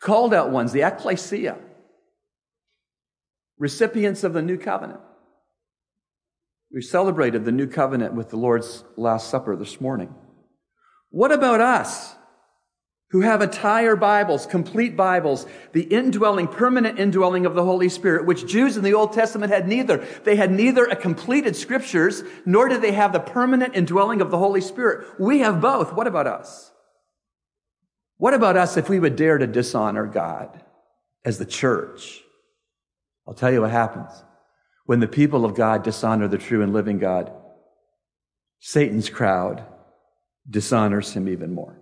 called 0.00 0.32
out 0.32 0.50
ones, 0.50 0.72
the 0.72 0.82
ecclesia, 0.82 1.58
recipients 3.58 4.24
of 4.24 4.32
the 4.32 4.42
new 4.42 4.56
covenant. 4.56 5.00
We 6.72 6.80
celebrated 6.80 7.44
the 7.44 7.52
new 7.52 7.66
covenant 7.66 8.14
with 8.14 8.30
the 8.30 8.36
Lord's 8.36 8.84
Last 8.96 9.28
Supper 9.28 9.54
this 9.54 9.80
morning. 9.80 10.14
What 11.10 11.30
about 11.30 11.60
us? 11.60 12.16
Who 13.10 13.20
have 13.20 13.42
entire 13.42 13.94
Bibles, 13.94 14.46
complete 14.46 14.96
Bibles, 14.96 15.46
the 15.72 15.82
indwelling, 15.82 16.48
permanent 16.48 16.98
indwelling 16.98 17.46
of 17.46 17.54
the 17.54 17.62
Holy 17.62 17.88
Spirit, 17.88 18.26
which 18.26 18.46
Jews 18.46 18.76
in 18.76 18.82
the 18.82 18.94
Old 18.94 19.12
Testament 19.12 19.52
had 19.52 19.68
neither. 19.68 20.04
They 20.24 20.36
had 20.36 20.50
neither 20.50 20.84
a 20.86 20.96
completed 20.96 21.54
scriptures, 21.54 22.24
nor 22.44 22.68
did 22.68 22.82
they 22.82 22.92
have 22.92 23.12
the 23.12 23.20
permanent 23.20 23.76
indwelling 23.76 24.20
of 24.20 24.30
the 24.30 24.38
Holy 24.38 24.60
Spirit. 24.60 25.20
We 25.20 25.40
have 25.40 25.60
both. 25.60 25.92
What 25.92 26.08
about 26.08 26.26
us? 26.26 26.72
What 28.16 28.34
about 28.34 28.56
us 28.56 28.76
if 28.76 28.88
we 28.88 28.98
would 28.98 29.16
dare 29.16 29.38
to 29.38 29.46
dishonor 29.46 30.06
God 30.06 30.62
as 31.24 31.38
the 31.38 31.46
church? 31.46 32.20
I'll 33.28 33.34
tell 33.34 33.52
you 33.52 33.60
what 33.60 33.70
happens. 33.70 34.10
When 34.86 35.00
the 35.00 35.08
people 35.08 35.44
of 35.44 35.54
God 35.54 35.82
dishonor 35.82 36.28
the 36.28 36.38
true 36.38 36.62
and 36.62 36.72
living 36.72 36.98
God, 36.98 37.32
Satan's 38.58 39.08
crowd 39.08 39.64
dishonors 40.48 41.12
him 41.12 41.28
even 41.28 41.54
more. 41.54 41.80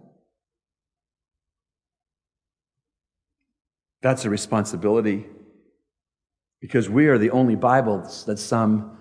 That's 4.02 4.24
a 4.24 4.30
responsibility 4.30 5.26
because 6.60 6.90
we 6.90 7.06
are 7.06 7.18
the 7.18 7.30
only 7.30 7.54
Bibles 7.54 8.24
that 8.26 8.38
some 8.38 8.98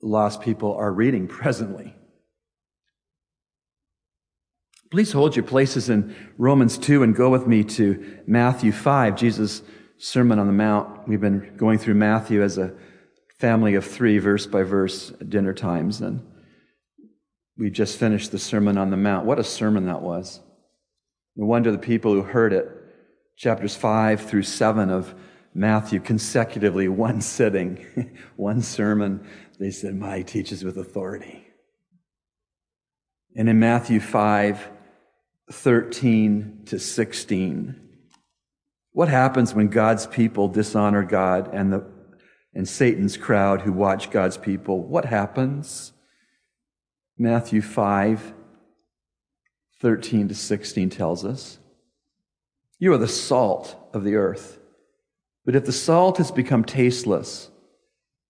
lost 0.00 0.40
people 0.40 0.74
are 0.74 0.92
reading 0.92 1.26
presently. 1.28 1.94
Please 4.92 5.10
hold 5.10 5.34
your 5.34 5.44
places 5.44 5.90
in 5.90 6.14
Romans 6.38 6.78
2 6.78 7.02
and 7.02 7.14
go 7.14 7.28
with 7.28 7.48
me 7.48 7.64
to 7.64 8.20
Matthew 8.26 8.70
5, 8.70 9.16
Jesus' 9.16 9.62
Sermon 9.98 10.38
on 10.38 10.46
the 10.46 10.52
Mount. 10.52 11.08
We've 11.08 11.20
been 11.20 11.56
going 11.56 11.78
through 11.78 11.94
Matthew 11.94 12.42
as 12.42 12.56
a 12.56 12.72
family 13.40 13.74
of 13.74 13.84
three, 13.84 14.18
verse 14.18 14.46
by 14.46 14.62
verse, 14.62 15.10
dinner 15.10 15.52
times, 15.52 16.00
and 16.00 16.24
we 17.58 17.70
just 17.70 17.98
finished 17.98 18.30
the 18.30 18.38
Sermon 18.38 18.78
on 18.78 18.90
the 18.90 18.96
Mount. 18.96 19.26
What 19.26 19.40
a 19.40 19.44
sermon 19.44 19.86
that 19.86 20.02
was. 20.02 20.40
No 21.34 21.46
wonder 21.46 21.72
the 21.72 21.78
people 21.78 22.12
who 22.12 22.22
heard 22.22 22.52
it 22.52 22.75
chapters 23.36 23.76
5 23.76 24.22
through 24.22 24.42
7 24.42 24.90
of 24.90 25.14
Matthew 25.54 26.00
consecutively, 26.00 26.88
one 26.88 27.20
sitting, 27.20 27.84
one 28.36 28.62
sermon. 28.62 29.26
They 29.58 29.70
said, 29.70 29.94
My 29.94 30.22
teaches 30.22 30.64
with 30.64 30.76
authority. 30.76 31.46
And 33.36 33.48
in 33.48 33.58
Matthew 33.58 34.00
5, 34.00 34.70
13 35.52 36.62
to 36.66 36.78
16, 36.78 37.82
what 38.92 39.08
happens 39.08 39.54
when 39.54 39.68
God's 39.68 40.06
people 40.06 40.48
dishonor 40.48 41.02
God 41.02 41.50
and 41.52 41.72
the 41.72 41.86
and 42.54 42.66
Satan's 42.66 43.18
crowd 43.18 43.60
who 43.60 43.72
watch 43.72 44.10
God's 44.10 44.38
people? 44.38 44.82
What 44.82 45.04
happens? 45.04 45.92
Matthew 47.18 47.60
5, 47.60 48.32
13 49.82 50.28
to 50.28 50.34
16 50.34 50.88
tells 50.88 51.26
us. 51.26 51.58
You 52.78 52.92
are 52.92 52.98
the 52.98 53.08
salt 53.08 53.76
of 53.92 54.04
the 54.04 54.16
earth. 54.16 54.58
But 55.44 55.56
if 55.56 55.64
the 55.64 55.72
salt 55.72 56.18
has 56.18 56.30
become 56.30 56.64
tasteless, 56.64 57.50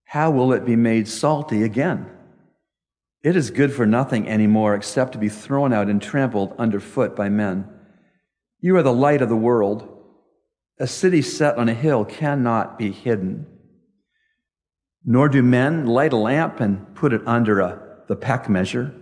how 0.05 0.31
will 0.31 0.53
it 0.53 0.65
be 0.65 0.75
made 0.75 1.07
salty 1.07 1.63
again? 1.63 2.09
It 3.23 3.35
is 3.35 3.49
good 3.51 3.73
for 3.73 3.85
nothing 3.85 4.29
anymore 4.29 4.75
except 4.75 5.13
to 5.13 5.17
be 5.17 5.27
thrown 5.27 5.73
out 5.73 5.89
and 5.89 6.01
trampled 6.01 6.55
underfoot 6.57 7.15
by 7.15 7.27
men. 7.27 7.67
You 8.61 8.77
are 8.77 8.83
the 8.83 8.93
light 8.93 9.21
of 9.21 9.29
the 9.29 9.35
world. 9.35 9.93
A 10.79 10.87
city 10.87 11.21
set 11.21 11.57
on 11.57 11.67
a 11.67 11.73
hill 11.73 12.05
cannot 12.05 12.77
be 12.77 12.91
hidden. 12.91 13.47
Nor 15.03 15.27
do 15.27 15.41
men 15.41 15.87
light 15.87 16.13
a 16.13 16.17
lamp 16.17 16.59
and 16.59 16.95
put 16.95 17.13
it 17.13 17.21
under 17.25 17.59
a, 17.59 17.81
the 18.07 18.15
peck 18.15 18.47
measure, 18.47 18.93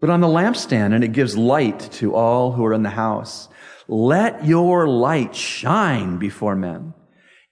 but 0.00 0.10
on 0.10 0.20
the 0.20 0.26
lampstand, 0.26 0.94
and 0.94 1.04
it 1.04 1.12
gives 1.12 1.36
light 1.36 1.80
to 1.92 2.14
all 2.14 2.52
who 2.52 2.64
are 2.64 2.72
in 2.72 2.82
the 2.82 2.90
house. 2.90 3.48
Let 3.92 4.46
your 4.46 4.86
light 4.86 5.34
shine 5.34 6.18
before 6.18 6.54
men 6.54 6.94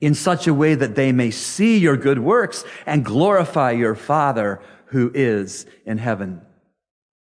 in 0.00 0.14
such 0.14 0.46
a 0.46 0.54
way 0.54 0.76
that 0.76 0.94
they 0.94 1.10
may 1.10 1.32
see 1.32 1.78
your 1.78 1.96
good 1.96 2.20
works 2.20 2.64
and 2.86 3.04
glorify 3.04 3.72
your 3.72 3.96
Father 3.96 4.62
who 4.86 5.10
is 5.12 5.66
in 5.84 5.98
heaven. 5.98 6.40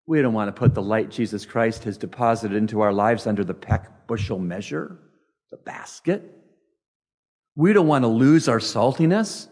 We 0.06 0.20
don't 0.20 0.34
want 0.34 0.48
to 0.48 0.52
put 0.52 0.74
the 0.74 0.82
light 0.82 1.10
Jesus 1.10 1.46
Christ 1.46 1.84
has 1.84 1.96
deposited 1.96 2.54
into 2.54 2.82
our 2.82 2.92
lives 2.92 3.26
under 3.26 3.42
the 3.42 3.54
peck 3.54 4.06
bushel 4.06 4.38
measure, 4.38 4.98
the 5.50 5.56
basket. 5.56 6.22
We 7.54 7.72
don't 7.72 7.86
want 7.86 8.02
to 8.02 8.08
lose 8.08 8.48
our 8.48 8.58
saltiness 8.58 9.48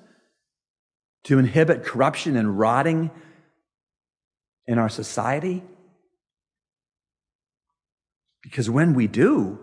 to 1.25 1.39
inhibit 1.39 1.85
corruption 1.85 2.37
and 2.37 2.59
rotting 2.59 3.11
in 4.67 4.79
our 4.79 4.91
society. 4.91 5.63
Because 8.45 8.71
when 8.71 8.95
we 8.95 9.09
do, 9.09 9.59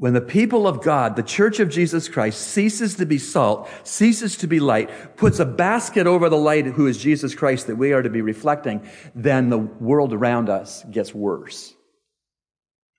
When 0.00 0.14
the 0.14 0.22
people 0.22 0.66
of 0.66 0.82
God, 0.82 1.14
the 1.14 1.22
church 1.22 1.60
of 1.60 1.68
Jesus 1.68 2.08
Christ, 2.08 2.40
ceases 2.40 2.94
to 2.94 3.04
be 3.04 3.18
salt, 3.18 3.68
ceases 3.82 4.38
to 4.38 4.46
be 4.46 4.58
light, 4.58 5.18
puts 5.18 5.38
a 5.40 5.44
basket 5.44 6.06
over 6.06 6.30
the 6.30 6.38
light 6.38 6.64
who 6.64 6.86
is 6.86 6.96
Jesus 6.96 7.34
Christ 7.34 7.66
that 7.66 7.76
we 7.76 7.92
are 7.92 8.00
to 8.00 8.08
be 8.08 8.22
reflecting, 8.22 8.88
then 9.14 9.50
the 9.50 9.58
world 9.58 10.14
around 10.14 10.48
us 10.48 10.82
gets 10.90 11.14
worse. 11.14 11.74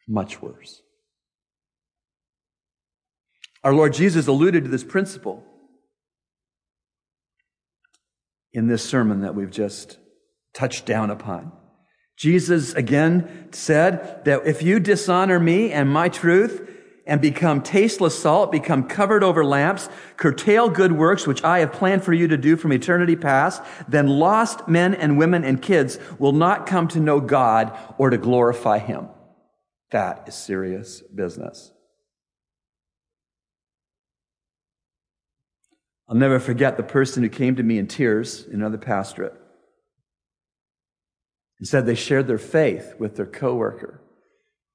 Much 0.07 0.43
worse. 0.43 0.83
Our 3.63 3.73
Lord 3.73 3.93
Jesus 3.93 4.27
alluded 4.27 4.65
to 4.65 4.69
this 4.69 4.83
principle 4.83 5.43
in 8.53 8.67
this 8.67 8.87
sermon 8.87 9.21
that 9.21 9.33
we've 9.33 9.49
just 9.49 9.97
touched 10.53 10.85
down 10.85 11.09
upon. 11.09 11.51
Jesus 12.21 12.75
again 12.75 13.47
said 13.51 14.23
that 14.25 14.45
if 14.45 14.61
you 14.61 14.79
dishonor 14.79 15.39
me 15.39 15.71
and 15.71 15.89
my 15.89 16.07
truth, 16.07 16.69
and 17.07 17.19
become 17.19 17.63
tasteless 17.63 18.17
salt, 18.17 18.51
become 18.51 18.87
covered 18.87 19.23
over 19.23 19.43
lamps, 19.43 19.89
curtail 20.17 20.69
good 20.69 20.91
works 20.91 21.25
which 21.25 21.43
I 21.43 21.57
have 21.57 21.73
planned 21.73 22.03
for 22.03 22.13
you 22.13 22.27
to 22.27 22.37
do 22.37 22.57
from 22.57 22.73
eternity 22.73 23.15
past, 23.15 23.63
then 23.87 24.05
lost 24.05 24.67
men 24.67 24.93
and 24.93 25.17
women 25.17 25.43
and 25.43 25.59
kids 25.59 25.97
will 26.19 26.31
not 26.31 26.67
come 26.67 26.87
to 26.89 26.99
know 26.99 27.19
God 27.19 27.75
or 27.97 28.11
to 28.11 28.19
glorify 28.19 28.77
Him. 28.77 29.07
That 29.89 30.25
is 30.27 30.35
serious 30.35 31.01
business. 31.01 31.71
I'll 36.07 36.15
never 36.15 36.39
forget 36.39 36.77
the 36.77 36.83
person 36.83 37.23
who 37.23 37.29
came 37.29 37.55
to 37.55 37.63
me 37.63 37.79
in 37.79 37.87
tears 37.87 38.45
in 38.45 38.57
another 38.57 38.77
pastorate 38.77 39.40
said 41.65 41.85
they 41.85 41.95
shared 41.95 42.27
their 42.27 42.37
faith 42.37 42.95
with 42.97 43.15
their 43.15 43.25
coworker, 43.25 44.01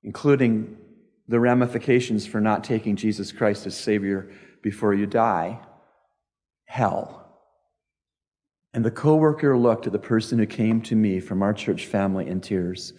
including 0.03 0.77
the 1.29 1.41
ramifications 1.41 2.27
for 2.27 2.41
not 2.41 2.63
taking 2.63 2.97
Jesus 2.97 3.33
Christ 3.33 3.67
as 3.67 3.77
Savior 3.77 4.31
before 4.63 4.95
you 4.95 5.07
die 5.07 5.61
hell. 6.67 7.23
And 8.75 8.85
the 8.85 8.91
coworker 8.91 9.57
looked 9.57 9.87
at 9.87 9.93
the 9.93 9.99
person 9.99 10.39
who 10.39 10.47
came 10.47 10.83
to 10.83 10.95
me 10.95 11.19
from 11.21 11.43
our 11.43 11.55
church 11.55 11.87
family 11.87 12.27
in 12.27 12.41
tears. 12.41 12.93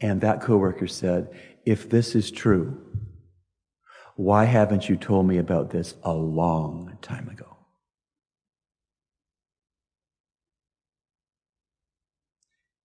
And 0.00 0.20
that 0.20 0.42
coworker 0.42 0.86
said, 0.86 1.30
If 1.64 1.88
this 1.88 2.14
is 2.14 2.30
true, 2.30 2.78
why 4.16 4.44
haven't 4.44 4.88
you 4.88 4.96
told 4.96 5.26
me 5.26 5.38
about 5.38 5.70
this 5.70 5.94
a 6.02 6.12
long 6.12 6.98
time 7.00 7.28
ago? 7.28 7.55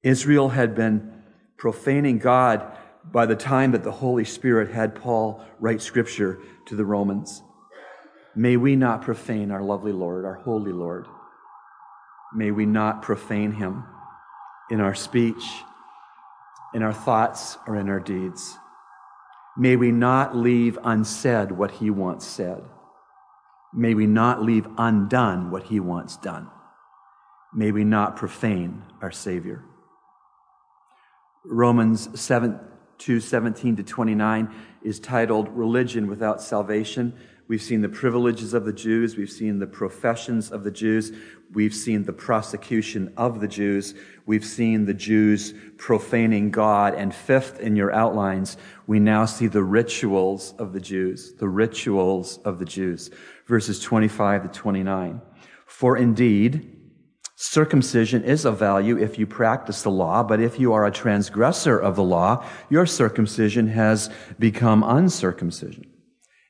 Israel 0.04 0.50
had 0.50 0.76
been 0.76 1.24
profaning 1.58 2.18
God 2.18 2.78
by 3.12 3.26
the 3.26 3.36
time 3.36 3.72
that 3.72 3.84
the 3.84 3.92
Holy 3.92 4.26
Spirit 4.26 4.72
had 4.72 4.96
Paul 4.96 5.46
write 5.60 5.82
scripture 5.82 6.40
to 6.66 6.76
the 6.76 6.86
Romans. 6.86 7.44
May 8.36 8.58
we 8.58 8.76
not 8.76 9.02
profane 9.02 9.52
our 9.52 9.62
lovely 9.62 9.92
Lord, 9.92 10.26
our 10.26 10.36
holy 10.36 10.72
Lord. 10.72 11.08
May 12.34 12.52
we 12.52 12.66
not 12.66 13.02
profane 13.02 13.52
him 13.52 13.84
in 14.70 14.80
our 14.80 14.96
speech, 14.96 15.44
in 16.74 16.82
our 16.82 16.94
thoughts, 16.94 17.58
or 17.68 17.76
in 17.76 17.90
our 17.90 18.00
deeds. 18.00 18.58
May 19.58 19.76
we 19.76 19.92
not 19.92 20.36
leave 20.36 20.80
unsaid 20.84 21.52
what 21.52 21.72
he 21.72 21.90
once 21.90 22.26
said. 22.26 22.64
May 23.74 23.94
we 23.94 24.08
not 24.08 24.42
leave 24.42 24.68
undone 24.78 25.52
what 25.52 25.64
he 25.64 25.80
once 25.80 26.16
done. 26.18 26.50
May 27.54 27.72
we 27.72 27.84
not 27.84 28.16
profane 28.16 28.84
our 29.02 29.12
Savior. 29.12 29.66
Romans 31.44 32.20
7 32.20 32.60
2 33.00 33.20
17 33.20 33.78
to 33.78 33.84
29 33.84 34.54
is 34.84 35.00
titled 35.00 35.50
Religion 35.50 36.06
Without 36.06 36.40
Salvation. 36.40 37.14
We've 37.48 37.62
seen 37.62 37.82
the 37.82 37.90
privileges 37.90 38.54
of 38.54 38.64
the 38.64 38.72
Jews. 38.72 39.18
We've 39.18 39.30
seen 39.30 39.58
the 39.60 39.68
professions 39.68 40.52
of 40.52 40.64
the 40.64 40.72
Jews. 40.72 41.12
We've 41.52 41.74
seen 41.74 42.06
the 42.06 42.14
prosecution 42.14 43.12
of 43.18 43.42
the 43.42 43.48
Jews. 43.48 43.96
We've 44.26 44.46
seen 44.46 44.86
the 44.86 44.94
Jews 44.94 45.54
profaning 45.78 46.52
God. 46.52 46.94
And 46.94 47.14
fifth 47.14 47.60
in 47.60 47.76
your 47.76 47.92
outlines, 47.92 48.56
we 48.86 49.00
now 49.00 49.26
see 49.26 49.48
the 49.48 49.64
rituals 49.64 50.54
of 50.60 50.74
the 50.74 50.80
Jews, 50.80 51.34
the 51.34 51.50
rituals 51.50 52.38
of 52.46 52.60
the 52.60 52.66
Jews, 52.66 53.10
verses 53.48 53.82
25 53.82 54.44
to 54.44 54.60
29. 54.60 55.22
For 55.66 55.98
indeed, 55.98 56.81
Circumcision 57.44 58.24
is 58.24 58.46
of 58.46 58.60
value 58.60 59.00
if 59.00 59.18
you 59.18 59.26
practice 59.26 59.82
the 59.82 59.90
law, 59.90 60.22
but 60.22 60.40
if 60.40 60.60
you 60.60 60.74
are 60.74 60.86
a 60.86 60.92
transgressor 60.92 61.76
of 61.76 61.96
the 61.96 62.04
law, 62.04 62.46
your 62.70 62.86
circumcision 62.86 63.66
has 63.70 64.12
become 64.38 64.84
uncircumcision. 64.84 65.90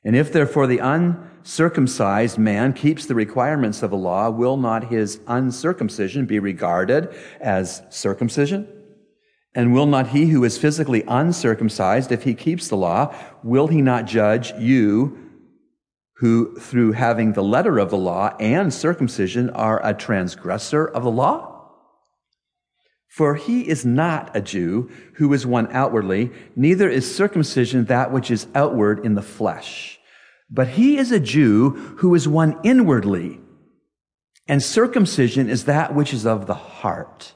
And 0.04 0.14
if 0.14 0.30
therefore 0.30 0.66
the 0.66 0.80
uncircumcised 0.80 2.36
man 2.36 2.74
keeps 2.74 3.06
the 3.06 3.14
requirements 3.14 3.82
of 3.82 3.88
the 3.88 3.96
law, 3.96 4.28
will 4.28 4.58
not 4.58 4.90
his 4.90 5.18
uncircumcision 5.26 6.26
be 6.26 6.38
regarded 6.38 7.08
as 7.40 7.82
circumcision? 7.88 8.68
And 9.54 9.72
will 9.72 9.86
not 9.86 10.08
he 10.08 10.26
who 10.26 10.44
is 10.44 10.58
physically 10.58 11.04
uncircumcised, 11.08 12.12
if 12.12 12.24
he 12.24 12.34
keeps 12.34 12.68
the 12.68 12.76
law, 12.76 13.16
will 13.42 13.68
he 13.68 13.80
not 13.80 14.04
judge 14.04 14.52
you 14.58 15.21
who, 16.22 16.54
through 16.54 16.92
having 16.92 17.32
the 17.32 17.42
letter 17.42 17.80
of 17.80 17.90
the 17.90 17.96
law 17.96 18.32
and 18.38 18.72
circumcision, 18.72 19.50
are 19.50 19.84
a 19.84 19.92
transgressor 19.92 20.86
of 20.86 21.02
the 21.02 21.10
law? 21.10 21.68
For 23.08 23.34
he 23.34 23.68
is 23.68 23.84
not 23.84 24.30
a 24.32 24.40
Jew 24.40 24.88
who 25.14 25.32
is 25.32 25.44
one 25.44 25.66
outwardly, 25.72 26.30
neither 26.54 26.88
is 26.88 27.12
circumcision 27.12 27.86
that 27.86 28.12
which 28.12 28.30
is 28.30 28.46
outward 28.54 29.04
in 29.04 29.16
the 29.16 29.20
flesh. 29.20 29.98
But 30.48 30.68
he 30.68 30.96
is 30.96 31.10
a 31.10 31.18
Jew 31.18 31.70
who 31.98 32.14
is 32.14 32.28
one 32.28 32.56
inwardly, 32.62 33.40
and 34.46 34.62
circumcision 34.62 35.50
is 35.50 35.64
that 35.64 35.92
which 35.92 36.14
is 36.14 36.24
of 36.24 36.46
the 36.46 36.54
heart, 36.54 37.34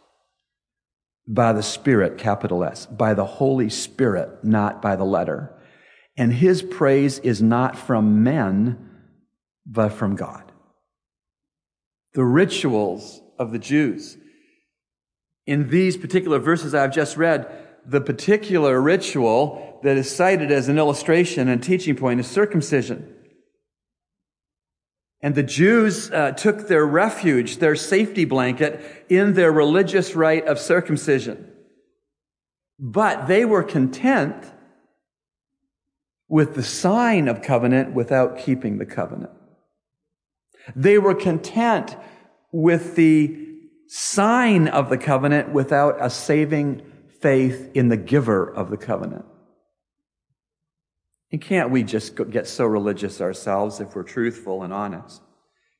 by 1.26 1.52
the 1.52 1.64
Spirit, 1.64 2.18
capital 2.18 2.62
S, 2.62 2.86
by 2.86 3.14
the 3.14 3.26
Holy 3.26 3.68
Spirit, 3.68 4.44
not 4.44 4.80
by 4.80 4.94
the 4.94 5.04
letter 5.04 5.55
and 6.16 6.32
his 6.32 6.62
praise 6.62 7.18
is 7.18 7.42
not 7.42 7.76
from 7.76 8.22
men, 8.22 8.90
but 9.66 9.90
from 9.90 10.16
God. 10.16 10.52
The 12.14 12.24
rituals 12.24 13.20
of 13.38 13.52
the 13.52 13.58
Jews. 13.58 14.16
In 15.46 15.68
these 15.68 15.96
particular 15.96 16.38
verses 16.38 16.74
I've 16.74 16.94
just 16.94 17.16
read, 17.16 17.46
the 17.84 18.00
particular 18.00 18.80
ritual 18.80 19.78
that 19.82 19.96
is 19.96 20.14
cited 20.14 20.50
as 20.50 20.68
an 20.68 20.78
illustration 20.78 21.48
and 21.48 21.62
teaching 21.62 21.94
point 21.94 22.20
is 22.20 22.26
circumcision. 22.26 23.12
And 25.20 25.34
the 25.34 25.42
Jews 25.42 26.10
uh, 26.10 26.32
took 26.32 26.68
their 26.68 26.86
refuge, 26.86 27.58
their 27.58 27.76
safety 27.76 28.24
blanket, 28.24 29.04
in 29.08 29.34
their 29.34 29.52
religious 29.52 30.14
rite 30.14 30.46
of 30.46 30.58
circumcision. 30.58 31.52
But 32.78 33.26
they 33.26 33.44
were 33.44 33.62
content 33.62 34.52
with 36.28 36.54
the 36.54 36.62
sign 36.62 37.28
of 37.28 37.42
covenant 37.42 37.94
without 37.94 38.38
keeping 38.38 38.78
the 38.78 38.86
covenant. 38.86 39.30
They 40.74 40.98
were 40.98 41.14
content 41.14 41.96
with 42.52 42.96
the 42.96 43.44
sign 43.86 44.66
of 44.68 44.90
the 44.90 44.98
covenant 44.98 45.52
without 45.52 45.96
a 46.00 46.10
saving 46.10 46.82
faith 47.20 47.70
in 47.74 47.88
the 47.88 47.96
giver 47.96 48.44
of 48.52 48.70
the 48.70 48.76
covenant. 48.76 49.24
And 51.30 51.40
can't 51.40 51.70
we 51.70 51.82
just 51.82 52.16
get 52.30 52.46
so 52.46 52.64
religious 52.66 53.20
ourselves 53.20 53.80
if 53.80 53.94
we're 53.94 54.02
truthful 54.02 54.62
and 54.62 54.72
honest? 54.72 55.22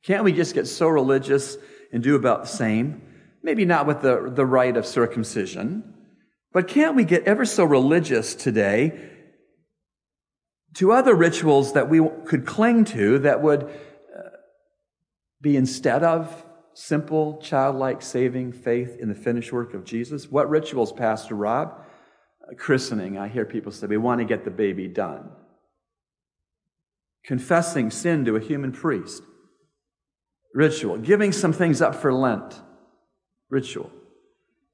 Can't 0.05 0.25
we 0.25 0.33
just 0.33 0.55
get 0.55 0.67
so 0.67 0.89
religious 0.89 1.57
and 1.93 2.03
do 2.03 2.15
about 2.15 2.43
the 2.43 2.49
same? 2.49 3.03
Maybe 3.43 3.65
not 3.65 3.87
with 3.87 4.03
the, 4.03 4.31
the 4.33 4.47
rite 4.47 4.77
of 4.77 4.87
circumcision, 4.87 5.95
but 6.53 6.69
can't 6.69 6.97
we 6.97 7.05
get 7.05 7.25
ever 7.25 7.45
so 7.45 7.65
religious 7.65 8.35
today 8.35 9.11
to 10.77 10.93
other 10.93 11.15
rituals 11.15 11.73
that 11.73 11.89
we 11.89 12.07
could 12.27 12.45
cling 12.45 12.85
to 12.85 13.19
that 13.21 13.41
would 13.43 13.63
uh, 13.63 14.21
be 15.41 15.57
instead 15.57 16.03
of 16.03 16.45
simple, 16.75 17.39
childlike, 17.39 18.03
saving 18.03 18.53
faith 18.53 18.99
in 19.01 19.09
the 19.09 19.15
finished 19.15 19.53
work 19.53 19.73
of 19.73 19.85
Jesus. 19.85 20.31
What 20.31 20.51
rituals, 20.51 20.93
Pastor 20.93 21.35
Rob? 21.35 21.83
Uh, 22.47 22.55
christening, 22.55 23.17
I 23.17 23.29
hear 23.29 23.47
people 23.47 23.73
say, 23.73 23.87
we 23.87 23.97
want 23.97 24.19
to 24.21 24.27
get 24.27 24.45
the 24.45 24.51
baby 24.51 24.87
done. 24.87 25.31
Confessing 27.25 27.91
sin 27.91 28.27
to 28.27 28.37
a 28.37 28.41
human 28.41 28.71
priest. 28.71 29.23
Ritual. 30.53 30.99
Giving 30.99 31.33
some 31.33 31.55
things 31.55 31.81
up 31.81 31.95
for 31.95 32.13
Lent. 32.13 32.61
Ritual. 33.49 33.91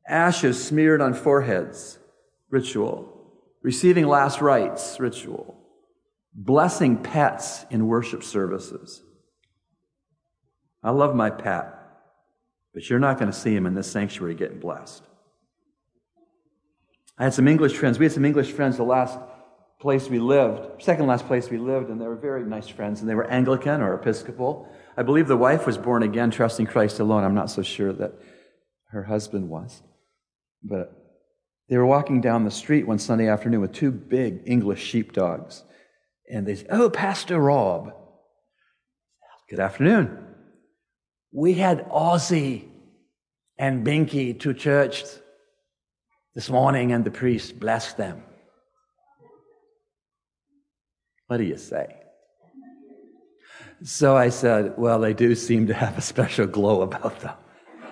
Ashes 0.08 0.62
smeared 0.62 1.00
on 1.00 1.14
foreheads. 1.14 2.00
Ritual. 2.50 3.08
Receiving 3.62 4.08
last 4.08 4.40
rites. 4.40 4.98
Ritual 4.98 5.61
blessing 6.34 6.96
pets 6.96 7.64
in 7.70 7.86
worship 7.86 8.22
services. 8.22 9.02
I 10.82 10.90
love 10.90 11.14
my 11.14 11.30
pet, 11.30 11.72
but 12.74 12.88
you're 12.88 12.98
not 12.98 13.18
going 13.18 13.30
to 13.30 13.36
see 13.36 13.54
him 13.54 13.66
in 13.66 13.74
this 13.74 13.90
sanctuary 13.90 14.34
getting 14.34 14.58
blessed. 14.58 15.02
I 17.18 17.24
had 17.24 17.34
some 17.34 17.46
English 17.46 17.76
friends. 17.76 17.98
We 17.98 18.06
had 18.06 18.12
some 18.12 18.24
English 18.24 18.52
friends 18.52 18.76
the 18.76 18.82
last 18.82 19.18
place 19.78 20.08
we 20.08 20.18
lived, 20.18 20.82
second 20.82 21.06
last 21.06 21.26
place 21.26 21.50
we 21.50 21.58
lived, 21.58 21.90
and 21.90 22.00
they 22.00 22.06
were 22.06 22.16
very 22.16 22.44
nice 22.44 22.68
friends, 22.68 23.00
and 23.00 23.08
they 23.08 23.14
were 23.14 23.26
Anglican 23.26 23.80
or 23.80 23.94
Episcopal. 23.94 24.68
I 24.96 25.02
believe 25.02 25.28
the 25.28 25.36
wife 25.36 25.66
was 25.66 25.76
born 25.76 26.02
again, 26.02 26.30
trusting 26.30 26.66
Christ 26.66 27.00
alone. 27.00 27.24
I'm 27.24 27.34
not 27.34 27.50
so 27.50 27.62
sure 27.62 27.92
that 27.92 28.14
her 28.90 29.04
husband 29.04 29.48
was. 29.48 29.82
But 30.62 30.96
they 31.68 31.76
were 31.76 31.86
walking 31.86 32.20
down 32.20 32.44
the 32.44 32.50
street 32.50 32.86
one 32.86 32.98
Sunday 32.98 33.28
afternoon 33.28 33.60
with 33.60 33.72
two 33.72 33.90
big 33.90 34.42
English 34.46 34.82
sheepdogs. 34.84 35.64
And 36.32 36.46
they 36.46 36.54
said, 36.54 36.68
Oh, 36.70 36.88
Pastor 36.88 37.38
Rob. 37.38 37.92
Good 39.50 39.60
afternoon. 39.60 40.16
We 41.30 41.52
had 41.52 41.86
Ozzy 41.90 42.64
and 43.58 43.86
Binky 43.86 44.40
to 44.40 44.54
church 44.54 45.04
this 46.34 46.48
morning, 46.48 46.90
and 46.92 47.04
the 47.04 47.10
priest 47.10 47.60
blessed 47.60 47.98
them. 47.98 48.22
What 51.26 51.36
do 51.36 51.44
you 51.44 51.58
say? 51.58 51.96
So 53.82 54.16
I 54.16 54.30
said, 54.30 54.72
Well, 54.78 55.00
they 55.00 55.12
do 55.12 55.34
seem 55.34 55.66
to 55.66 55.74
have 55.74 55.98
a 55.98 56.02
special 56.02 56.46
glow 56.46 56.80
about 56.80 57.20
them. 57.20 57.34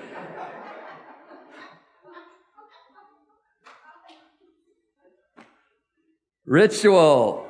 Ritual. 6.46 7.49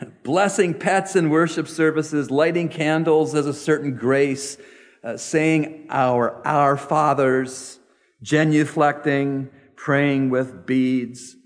Blessing 0.24 0.74
pets 0.74 1.16
in 1.16 1.30
worship 1.30 1.68
services, 1.68 2.30
lighting 2.30 2.68
candles 2.68 3.34
as 3.34 3.46
a 3.46 3.54
certain 3.54 3.96
grace, 3.96 4.56
uh, 5.02 5.16
saying 5.16 5.86
our, 5.90 6.46
our 6.46 6.76
fathers, 6.76 7.78
genuflecting, 8.24 9.48
praying 9.76 10.30
with 10.30 10.66
beads. 10.66 11.36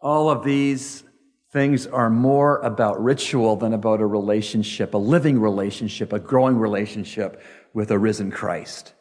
All 0.00 0.30
of 0.30 0.44
these 0.44 1.04
things 1.52 1.86
are 1.86 2.08
more 2.08 2.58
about 2.58 3.02
ritual 3.02 3.56
than 3.56 3.74
about 3.74 4.00
a 4.00 4.06
relationship, 4.06 4.94
a 4.94 4.98
living 4.98 5.40
relationship, 5.40 6.12
a 6.12 6.18
growing 6.18 6.56
relationship 6.56 7.42
with 7.74 7.90
a 7.90 7.98
risen 7.98 8.30
Christ. 8.30 8.94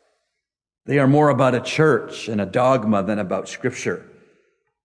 They 0.85 0.99
are 0.99 1.07
more 1.07 1.29
about 1.29 1.55
a 1.55 1.61
church 1.61 2.27
and 2.27 2.41
a 2.41 2.45
dogma 2.45 3.03
than 3.03 3.19
about 3.19 3.47
scripture. 3.47 4.09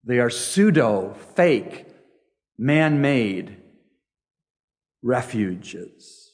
They 0.04 0.18
are 0.18 0.30
pseudo, 0.30 1.14
fake, 1.34 1.86
man 2.58 3.00
made 3.00 3.56
refuges. 5.02 6.32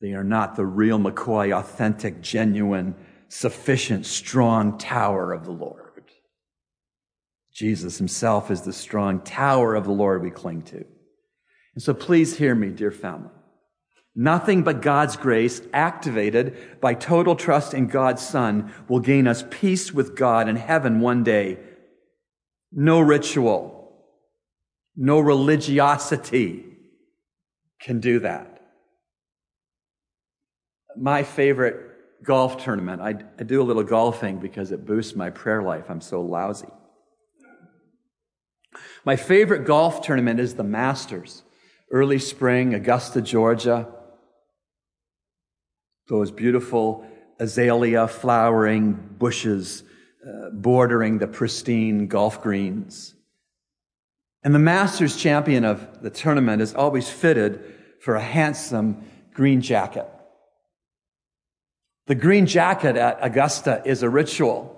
They 0.00 0.12
are 0.12 0.24
not 0.24 0.56
the 0.56 0.66
real 0.66 0.98
McCoy, 0.98 1.56
authentic, 1.56 2.20
genuine, 2.20 2.94
sufficient, 3.28 4.06
strong 4.06 4.78
tower 4.78 5.32
of 5.32 5.44
the 5.44 5.52
Lord. 5.52 5.82
Jesus 7.52 7.96
himself 7.96 8.50
is 8.50 8.62
the 8.62 8.72
strong 8.72 9.20
tower 9.20 9.74
of 9.74 9.84
the 9.84 9.92
Lord 9.92 10.22
we 10.22 10.30
cling 10.30 10.62
to. 10.62 10.84
And 11.74 11.82
so 11.82 11.94
please 11.94 12.36
hear 12.36 12.54
me, 12.54 12.68
dear 12.68 12.90
family. 12.90 13.30
Nothing 14.14 14.62
but 14.62 14.82
God's 14.82 15.16
grace, 15.16 15.60
activated 15.72 16.80
by 16.80 16.94
total 16.94 17.36
trust 17.36 17.74
in 17.74 17.86
God's 17.86 18.26
Son, 18.26 18.72
will 18.88 19.00
gain 19.00 19.26
us 19.26 19.44
peace 19.50 19.92
with 19.92 20.16
God 20.16 20.48
in 20.48 20.56
heaven 20.56 21.00
one 21.00 21.22
day. 21.22 21.58
No 22.72 23.00
ritual, 23.00 23.85
no 24.96 25.20
religiosity 25.20 26.64
can 27.80 28.00
do 28.00 28.20
that. 28.20 28.60
My 30.96 31.22
favorite 31.22 32.24
golf 32.24 32.62
tournament, 32.62 33.02
I, 33.02 33.14
I 33.38 33.42
do 33.44 33.60
a 33.60 33.64
little 33.64 33.82
golfing 33.82 34.38
because 34.38 34.72
it 34.72 34.86
boosts 34.86 35.14
my 35.14 35.28
prayer 35.28 35.62
life. 35.62 35.84
I'm 35.90 36.00
so 36.00 36.22
lousy. 36.22 36.68
My 39.04 39.16
favorite 39.16 39.66
golf 39.66 40.00
tournament 40.00 40.40
is 40.40 40.54
the 40.54 40.64
Masters. 40.64 41.42
Early 41.90 42.18
spring, 42.18 42.74
Augusta, 42.74 43.20
Georgia. 43.20 43.86
Those 46.08 46.30
beautiful 46.30 47.06
azalea 47.38 48.08
flowering 48.08 48.92
bushes 49.18 49.82
uh, 50.26 50.50
bordering 50.52 51.18
the 51.18 51.26
pristine 51.26 52.06
golf 52.06 52.42
greens. 52.42 53.15
And 54.42 54.54
the 54.54 54.60
Masters 54.60 55.16
champion 55.16 55.64
of 55.64 56.02
the 56.02 56.10
tournament 56.10 56.62
is 56.62 56.74
always 56.74 57.08
fitted 57.08 57.74
for 58.00 58.14
a 58.14 58.22
handsome 58.22 59.04
green 59.32 59.60
jacket. 59.60 60.06
The 62.06 62.14
green 62.14 62.46
jacket 62.46 62.96
at 62.96 63.18
Augusta 63.20 63.82
is 63.84 64.02
a 64.02 64.08
ritual 64.08 64.76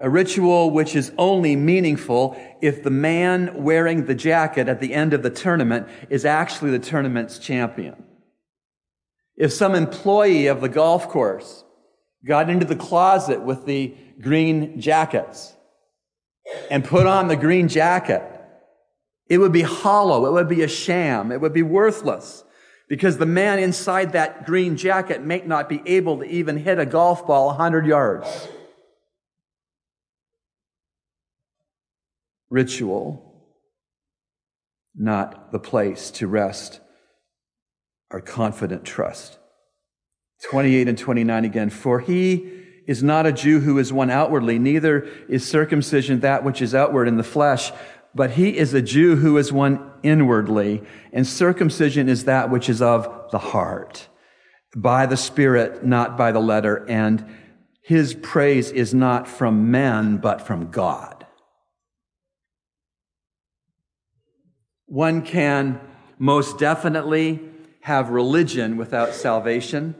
a 0.00 0.08
ritual 0.08 0.70
which 0.70 0.94
is 0.94 1.12
only 1.18 1.56
meaningful 1.56 2.36
if 2.60 2.82
the 2.82 2.90
man 2.90 3.62
wearing 3.62 4.06
the 4.06 4.14
jacket 4.14 4.68
at 4.68 4.80
the 4.80 4.94
end 4.94 5.12
of 5.12 5.22
the 5.22 5.30
tournament 5.30 5.88
is 6.08 6.24
actually 6.24 6.70
the 6.70 6.78
tournament's 6.78 7.38
champion. 7.38 8.04
If 9.36 9.52
some 9.52 9.74
employee 9.74 10.46
of 10.46 10.60
the 10.60 10.68
golf 10.68 11.08
course 11.08 11.64
got 12.24 12.48
into 12.48 12.66
the 12.66 12.76
closet 12.76 13.42
with 13.42 13.66
the 13.66 13.94
green 14.20 14.80
jackets 14.80 15.54
and 16.70 16.84
put 16.84 17.06
on 17.06 17.28
the 17.28 17.36
green 17.36 17.68
jacket, 17.68 18.22
it 19.28 19.38
would 19.38 19.52
be 19.52 19.62
hollow. 19.62 20.26
It 20.26 20.32
would 20.32 20.48
be 20.48 20.62
a 20.62 20.68
sham. 20.68 21.30
It 21.32 21.40
would 21.40 21.52
be 21.52 21.62
worthless 21.62 22.44
because 22.88 23.18
the 23.18 23.26
man 23.26 23.58
inside 23.58 24.12
that 24.12 24.46
green 24.46 24.76
jacket 24.76 25.22
may 25.22 25.42
not 25.44 25.68
be 25.68 25.82
able 25.84 26.18
to 26.18 26.24
even 26.24 26.56
hit 26.56 26.78
a 26.78 26.86
golf 26.86 27.26
ball 27.26 27.48
100 27.48 27.86
yards. 27.86 28.48
ritual, 32.50 33.24
not 34.94 35.52
the 35.52 35.58
place 35.58 36.10
to 36.12 36.26
rest 36.26 36.80
our 38.10 38.20
confident 38.20 38.84
trust. 38.84 39.38
28 40.44 40.88
and 40.88 40.98
29 40.98 41.44
again. 41.44 41.70
For 41.70 42.00
he 42.00 42.64
is 42.86 43.02
not 43.02 43.26
a 43.26 43.32
Jew 43.32 43.60
who 43.60 43.78
is 43.78 43.92
one 43.92 44.10
outwardly, 44.10 44.58
neither 44.58 45.00
is 45.28 45.46
circumcision 45.46 46.20
that 46.20 46.42
which 46.42 46.62
is 46.62 46.74
outward 46.74 47.06
in 47.06 47.16
the 47.16 47.22
flesh, 47.22 47.70
but 48.14 48.32
he 48.32 48.56
is 48.56 48.74
a 48.74 48.82
Jew 48.82 49.16
who 49.16 49.36
is 49.38 49.52
one 49.52 49.90
inwardly, 50.02 50.82
and 51.12 51.26
circumcision 51.26 52.08
is 52.08 52.24
that 52.24 52.50
which 52.50 52.68
is 52.68 52.82
of 52.82 53.30
the 53.30 53.38
heart, 53.38 54.08
by 54.76 55.06
the 55.06 55.16
Spirit, 55.16 55.84
not 55.84 56.16
by 56.16 56.32
the 56.32 56.40
letter, 56.40 56.86
and 56.88 57.24
his 57.82 58.14
praise 58.14 58.70
is 58.70 58.92
not 58.92 59.26
from 59.26 59.70
men, 59.70 60.18
but 60.18 60.46
from 60.46 60.70
God. 60.70 61.26
One 64.86 65.22
can 65.22 65.80
most 66.18 66.58
definitely 66.58 67.40
have 67.82 68.10
religion 68.10 68.76
without 68.76 69.14
salvation. 69.14 69.94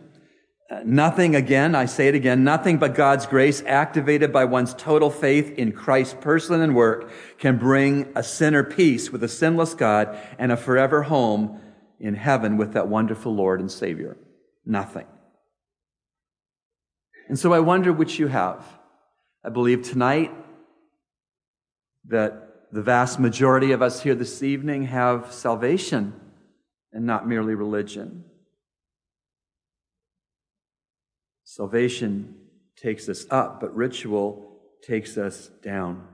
Nothing, 0.85 1.35
again, 1.35 1.75
I 1.75 1.87
say 1.87 2.09
it 2.09 2.15
again, 2.15 2.45
nothing 2.45 2.77
but 2.77 2.95
God's 2.95 3.25
grace 3.25 3.63
activated 3.67 4.33
by 4.35 4.45
one's 4.45 4.75
total 4.75 5.11
faith 5.11 5.51
in 5.53 5.73
Christ's 5.73 6.17
person 6.21 6.61
and 6.61 6.75
work 6.75 7.11
can 7.39 7.57
bring 7.57 8.13
a 8.15 8.23
sinner 8.23 8.63
peace 8.63 9.11
with 9.11 9.25
a 9.25 9.29
sinless 9.29 9.73
God 9.73 10.19
and 10.39 10.53
a 10.53 10.59
forever 10.59 11.05
home 11.05 11.59
in 11.99 12.15
heaven 12.15 12.59
with 12.59 12.75
that 12.75 12.87
wonderful 12.87 13.35
Lord 13.35 13.61
and 13.61 13.73
Savior. 13.73 14.19
Nothing. 14.67 15.07
And 17.29 17.39
so 17.39 17.55
I 17.55 17.61
wonder 17.61 17.91
which 17.91 18.19
you 18.19 18.27
have. 18.27 18.63
I 19.43 19.49
believe 19.49 19.83
tonight 19.83 20.33
that 22.09 22.67
the 22.73 22.83
vast 22.83 23.19
majority 23.19 23.73
of 23.73 23.81
us 23.81 24.03
here 24.03 24.15
this 24.15 24.43
evening 24.43 24.85
have 24.85 25.33
salvation 25.33 26.13
and 26.93 27.07
not 27.07 27.27
merely 27.27 27.55
religion. 27.55 28.25
Salvation 31.51 32.35
takes 32.77 33.09
us 33.09 33.25
up, 33.31 33.59
but 33.61 33.75
ritual 33.75 34.61
takes 34.87 35.17
us 35.17 35.49
down. 35.63 36.07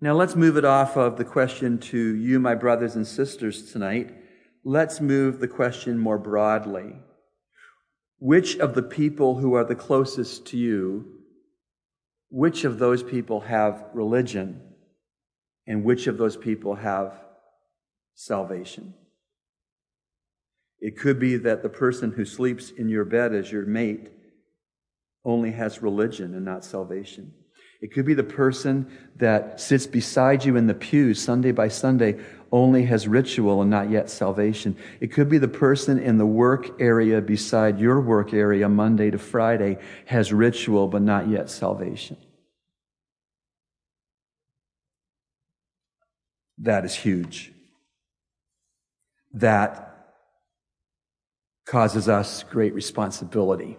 Now 0.00 0.12
let's 0.12 0.36
move 0.36 0.56
it 0.58 0.64
off 0.64 0.96
of 0.96 1.16
the 1.16 1.24
question 1.24 1.78
to 1.78 1.98
you, 1.98 2.38
my 2.38 2.54
brothers 2.54 2.96
and 2.96 3.06
sisters, 3.06 3.72
tonight. 3.72 4.14
Let's 4.62 5.00
move 5.00 5.40
the 5.40 5.48
question 5.48 5.98
more 5.98 6.18
broadly. 6.18 6.96
Which 8.18 8.58
of 8.58 8.74
the 8.74 8.82
people 8.82 9.36
who 9.36 9.54
are 9.54 9.64
the 9.64 9.74
closest 9.74 10.46
to 10.48 10.58
you, 10.58 11.06
which 12.28 12.64
of 12.64 12.78
those 12.78 13.02
people 13.02 13.40
have 13.40 13.86
religion? 13.94 14.60
and 15.70 15.84
which 15.84 16.08
of 16.08 16.18
those 16.18 16.36
people 16.36 16.74
have 16.74 17.14
salvation. 18.14 18.92
It 20.80 20.98
could 20.98 21.18
be 21.18 21.36
that 21.36 21.62
the 21.62 21.68
person 21.68 22.12
who 22.12 22.24
sleeps 22.24 22.70
in 22.70 22.88
your 22.88 23.04
bed 23.04 23.34
as 23.34 23.52
your 23.52 23.66
mate 23.66 24.10
only 25.24 25.52
has 25.52 25.82
religion 25.82 26.34
and 26.34 26.44
not 26.44 26.64
salvation. 26.64 27.34
It 27.82 27.92
could 27.92 28.04
be 28.04 28.14
the 28.14 28.22
person 28.22 28.90
that 29.16 29.60
sits 29.60 29.86
beside 29.86 30.44
you 30.44 30.56
in 30.56 30.66
the 30.66 30.74
pew 30.74 31.14
Sunday 31.14 31.52
by 31.52 31.68
Sunday 31.68 32.20
only 32.52 32.84
has 32.84 33.08
ritual 33.08 33.62
and 33.62 33.70
not 33.70 33.90
yet 33.90 34.10
salvation. 34.10 34.76
It 35.00 35.12
could 35.12 35.28
be 35.28 35.38
the 35.38 35.48
person 35.48 35.98
in 35.98 36.18
the 36.18 36.26
work 36.26 36.80
area 36.80 37.20
beside 37.20 37.78
your 37.78 38.00
work 38.00 38.34
area 38.34 38.68
Monday 38.68 39.10
to 39.10 39.18
Friday 39.18 39.78
has 40.06 40.32
ritual 40.32 40.88
but 40.88 41.02
not 41.02 41.28
yet 41.28 41.48
salvation. 41.48 42.16
That 46.58 46.84
is 46.84 46.94
huge. 46.94 47.52
That 49.32 49.89
causes 51.66 52.08
us 52.08 52.42
great 52.44 52.74
responsibility. 52.74 53.78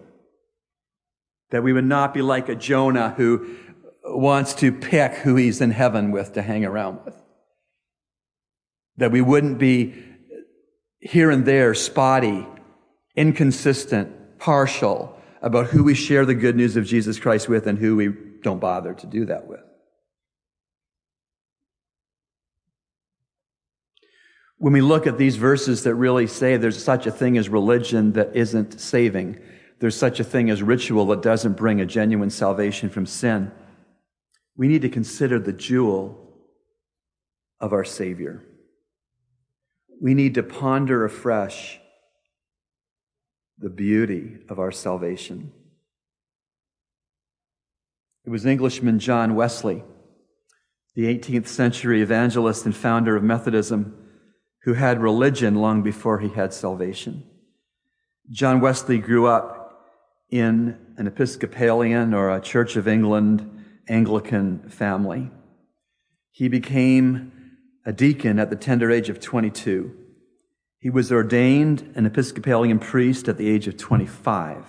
That 1.50 1.62
we 1.62 1.72
would 1.72 1.84
not 1.84 2.14
be 2.14 2.22
like 2.22 2.48
a 2.48 2.54
Jonah 2.54 3.10
who 3.16 3.56
wants 4.04 4.54
to 4.54 4.72
pick 4.72 5.14
who 5.14 5.36
he's 5.36 5.60
in 5.60 5.70
heaven 5.70 6.10
with 6.10 6.32
to 6.34 6.42
hang 6.42 6.64
around 6.64 7.04
with. 7.04 7.20
That 8.96 9.12
we 9.12 9.20
wouldn't 9.20 9.58
be 9.58 9.94
here 11.00 11.30
and 11.30 11.44
there 11.44 11.74
spotty, 11.74 12.46
inconsistent, 13.16 14.38
partial 14.38 15.16
about 15.40 15.66
who 15.66 15.84
we 15.84 15.94
share 15.94 16.24
the 16.24 16.34
good 16.34 16.56
news 16.56 16.76
of 16.76 16.84
Jesus 16.84 17.18
Christ 17.18 17.48
with 17.48 17.66
and 17.66 17.78
who 17.78 17.96
we 17.96 18.08
don't 18.42 18.60
bother 18.60 18.94
to 18.94 19.06
do 19.06 19.26
that 19.26 19.46
with. 19.46 19.60
When 24.62 24.72
we 24.72 24.80
look 24.80 25.08
at 25.08 25.18
these 25.18 25.34
verses 25.34 25.82
that 25.82 25.96
really 25.96 26.28
say 26.28 26.56
there's 26.56 26.80
such 26.80 27.08
a 27.08 27.10
thing 27.10 27.36
as 27.36 27.48
religion 27.48 28.12
that 28.12 28.36
isn't 28.36 28.80
saving, 28.80 29.40
there's 29.80 29.96
such 29.96 30.20
a 30.20 30.24
thing 30.24 30.50
as 30.50 30.62
ritual 30.62 31.04
that 31.06 31.20
doesn't 31.20 31.56
bring 31.56 31.80
a 31.80 31.84
genuine 31.84 32.30
salvation 32.30 32.88
from 32.88 33.04
sin, 33.04 33.50
we 34.56 34.68
need 34.68 34.82
to 34.82 34.88
consider 34.88 35.40
the 35.40 35.52
jewel 35.52 36.38
of 37.58 37.72
our 37.72 37.82
Savior. 37.82 38.44
We 40.00 40.14
need 40.14 40.34
to 40.34 40.44
ponder 40.44 41.04
afresh 41.04 41.80
the 43.58 43.68
beauty 43.68 44.44
of 44.48 44.60
our 44.60 44.70
salvation. 44.70 45.50
It 48.24 48.30
was 48.30 48.46
Englishman 48.46 49.00
John 49.00 49.34
Wesley, 49.34 49.82
the 50.94 51.06
18th 51.06 51.48
century 51.48 52.00
evangelist 52.00 52.64
and 52.64 52.76
founder 52.76 53.16
of 53.16 53.24
Methodism, 53.24 53.98
who 54.64 54.74
had 54.74 55.02
religion 55.02 55.56
long 55.56 55.82
before 55.82 56.20
he 56.20 56.28
had 56.28 56.52
salvation. 56.54 57.24
John 58.30 58.60
Wesley 58.60 58.98
grew 58.98 59.26
up 59.26 59.62
in 60.30 60.78
an 60.96 61.06
Episcopalian 61.06 62.14
or 62.14 62.30
a 62.30 62.40
Church 62.40 62.76
of 62.76 62.88
England 62.88 63.64
Anglican 63.88 64.68
family. 64.68 65.30
He 66.30 66.48
became 66.48 67.32
a 67.84 67.92
deacon 67.92 68.38
at 68.38 68.48
the 68.48 68.56
tender 68.56 68.90
age 68.90 69.08
of 69.08 69.20
22. 69.20 69.94
He 70.78 70.90
was 70.90 71.12
ordained 71.12 71.92
an 71.94 72.06
Episcopalian 72.06 72.78
priest 72.78 73.28
at 73.28 73.38
the 73.38 73.48
age 73.48 73.66
of 73.66 73.76
25. 73.76 74.64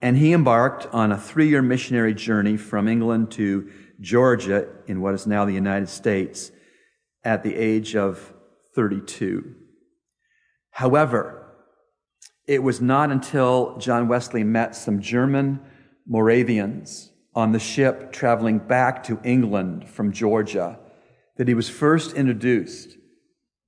And 0.00 0.16
he 0.16 0.32
embarked 0.32 0.86
on 0.92 1.12
a 1.12 1.18
three 1.18 1.48
year 1.48 1.62
missionary 1.62 2.14
journey 2.14 2.56
from 2.56 2.88
England 2.88 3.30
to 3.32 3.70
Georgia 4.00 4.68
in 4.86 5.00
what 5.00 5.14
is 5.14 5.26
now 5.26 5.44
the 5.44 5.52
United 5.52 5.88
States 5.88 6.50
at 7.24 7.42
the 7.42 7.54
age 7.54 7.94
of 7.96 8.34
32. 8.74 9.54
However, 10.70 11.42
it 12.46 12.62
was 12.62 12.80
not 12.80 13.10
until 13.10 13.76
John 13.78 14.08
Wesley 14.08 14.44
met 14.44 14.74
some 14.74 15.00
German 15.00 15.60
Moravians 16.06 17.10
on 17.34 17.52
the 17.52 17.58
ship 17.58 18.12
traveling 18.12 18.58
back 18.58 19.04
to 19.04 19.20
England 19.24 19.88
from 19.88 20.12
Georgia 20.12 20.78
that 21.36 21.48
he 21.48 21.54
was 21.54 21.68
first 21.68 22.14
introduced 22.14 22.96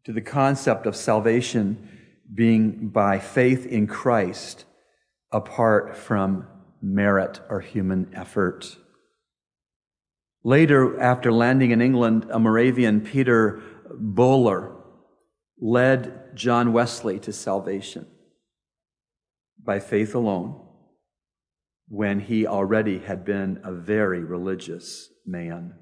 to 0.05 0.13
the 0.13 0.21
concept 0.21 0.87
of 0.87 0.95
salvation 0.95 1.89
being 2.33 2.89
by 2.89 3.19
faith 3.19 3.67
in 3.67 3.87
Christ 3.87 4.65
apart 5.33 5.97
from 5.97 6.47
merit 6.83 7.41
or 7.49 7.61
human 7.61 8.11
effort. 8.15 8.77
Later, 10.43 11.01
after 11.01 11.33
landing 11.33 11.71
in 11.71 11.81
England, 11.81 12.27
a 12.31 12.39
Moravian, 12.39 13.01
Peter 13.01 13.63
Böhler, 13.91 14.74
led 15.61 16.35
John 16.35 16.73
Wesley 16.73 17.19
to 17.21 17.33
salvation 17.33 18.07
by 19.63 19.81
faith 19.81 20.15
alone 20.15 20.61
when 21.89 22.21
he 22.21 22.47
already 22.47 22.99
had 22.99 23.25
been 23.25 23.61
a 23.63 23.73
very 23.73 24.21
religious 24.21 25.11
man. 25.27 25.75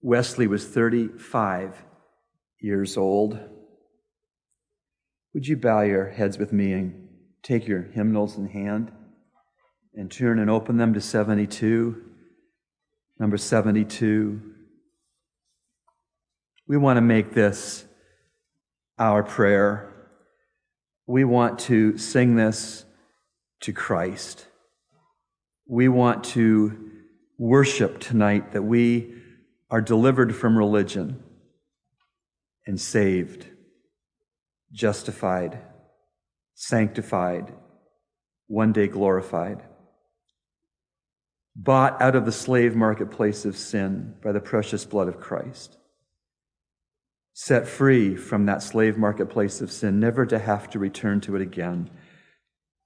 Wesley 0.00 0.46
was 0.46 0.66
35 0.66 1.84
years 2.60 2.96
old. 2.96 3.38
Would 5.34 5.46
you 5.46 5.56
bow 5.56 5.82
your 5.82 6.08
heads 6.08 6.38
with 6.38 6.52
me 6.52 6.72
and 6.72 7.08
take 7.42 7.68
your 7.68 7.82
hymnals 7.82 8.36
in 8.36 8.48
hand 8.48 8.92
and 9.94 10.10
turn 10.10 10.38
and 10.38 10.50
open 10.50 10.76
them 10.76 10.94
to 10.94 11.00
72? 11.00 12.02
Number 13.18 13.36
72. 13.36 14.51
We 16.72 16.78
want 16.78 16.96
to 16.96 17.02
make 17.02 17.34
this 17.34 17.84
our 18.98 19.22
prayer. 19.22 19.92
We 21.06 21.22
want 21.22 21.58
to 21.68 21.98
sing 21.98 22.36
this 22.36 22.86
to 23.60 23.74
Christ. 23.74 24.46
We 25.68 25.88
want 25.88 26.24
to 26.32 26.90
worship 27.36 28.00
tonight 28.00 28.52
that 28.52 28.62
we 28.62 29.12
are 29.70 29.82
delivered 29.82 30.34
from 30.34 30.56
religion 30.56 31.22
and 32.66 32.80
saved, 32.80 33.48
justified, 34.72 35.58
sanctified, 36.54 37.52
one 38.46 38.72
day 38.72 38.86
glorified, 38.86 39.62
bought 41.54 42.00
out 42.00 42.16
of 42.16 42.24
the 42.24 42.32
slave 42.32 42.74
marketplace 42.74 43.44
of 43.44 43.58
sin 43.58 44.14
by 44.24 44.32
the 44.32 44.40
precious 44.40 44.86
blood 44.86 45.08
of 45.08 45.20
Christ, 45.20 45.76
set 47.44 47.66
free 47.66 48.14
from 48.14 48.46
that 48.46 48.62
slave 48.62 48.96
marketplace 48.96 49.60
of 49.60 49.72
sin, 49.72 49.98
never 49.98 50.24
to 50.24 50.38
have 50.38 50.70
to 50.70 50.78
return 50.78 51.20
to 51.20 51.34
it 51.34 51.42
again 51.42 51.90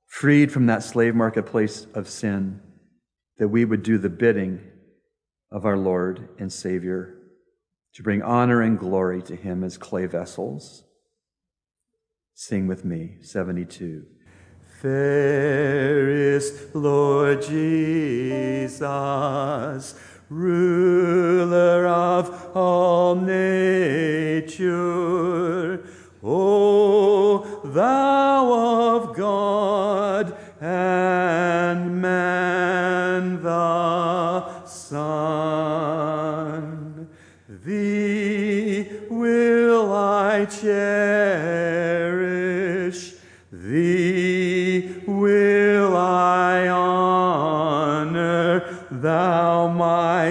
freed 0.07 0.51
from 0.51 0.67
that 0.67 0.83
slave 0.83 1.15
marketplace 1.15 1.87
of 1.95 2.09
sin, 2.09 2.61
that 3.39 3.49
we 3.49 3.65
would 3.67 3.83
do 3.83 3.99
the 3.99 4.09
bidding 4.09 4.61
of 5.51 5.67
our 5.67 5.77
Lord 5.77 6.29
and 6.39 6.53
Savior 6.53 7.15
to 7.95 8.03
bring 8.03 8.23
honor 8.23 8.63
and 8.63 8.79
glory 8.79 9.21
to 9.23 9.37
Him 9.37 9.63
as 9.63 9.77
clay 9.77 10.07
vessels. 10.07 10.85
Sing 12.35 12.67
with 12.67 12.85
me, 12.85 13.17
72. 13.21 14.07
Fairest 14.81 16.75
Lord 16.75 17.43
Jesus, 17.43 18.81
ruler 20.29 21.87
of 21.87 22.57
all 22.57 23.15
nature, 23.15 24.57
O 26.23 27.61
thou 27.65 28.53
of 28.97 29.17
God 29.17 30.37
and 30.61 32.03
man 32.03 33.43
the 33.43 34.65
Son, 34.67 35.87
thee 37.49 38.89
will 39.09 39.93
I 39.95 40.47
cherish, 40.47 40.96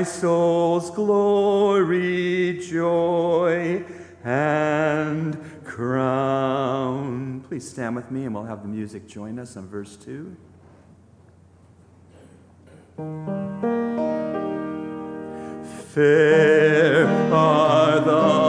soul's 0.06 0.90
glory, 0.92 2.60
joy, 2.60 3.84
and 4.24 5.38
crown. 5.64 7.42
Please 7.48 7.70
stand 7.70 7.96
with 7.96 8.10
me 8.12 8.26
and 8.26 8.34
we'll 8.34 8.46
have 8.46 8.62
the 8.62 8.68
music 8.68 9.08
join 9.08 9.38
us 9.40 9.58
on 9.58 9.68
verse 9.68 9.98
2. 9.98 10.36
Fair 15.94 17.08
are 17.34 18.00
the 18.00 18.45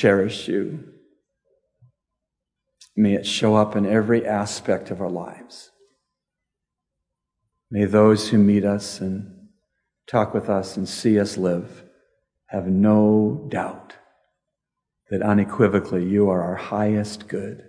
cherish 0.00 0.48
you. 0.48 0.82
May 2.96 3.12
it 3.14 3.26
show 3.26 3.54
up 3.54 3.76
in 3.76 3.84
every 3.84 4.26
aspect 4.26 4.90
of 4.90 5.02
our 5.02 5.10
lives. 5.10 5.70
May 7.70 7.84
those 7.84 8.30
who 8.30 8.38
meet 8.38 8.64
us 8.64 9.02
and 9.02 9.48
talk 10.06 10.32
with 10.32 10.48
us 10.48 10.78
and 10.78 10.88
see 10.88 11.20
us 11.20 11.36
live 11.36 11.84
have 12.46 12.66
no 12.66 13.46
doubt 13.50 13.96
that 15.10 15.20
unequivocally 15.20 16.04
you 16.06 16.30
are 16.30 16.42
our 16.42 16.56
highest 16.56 17.28
good, 17.28 17.68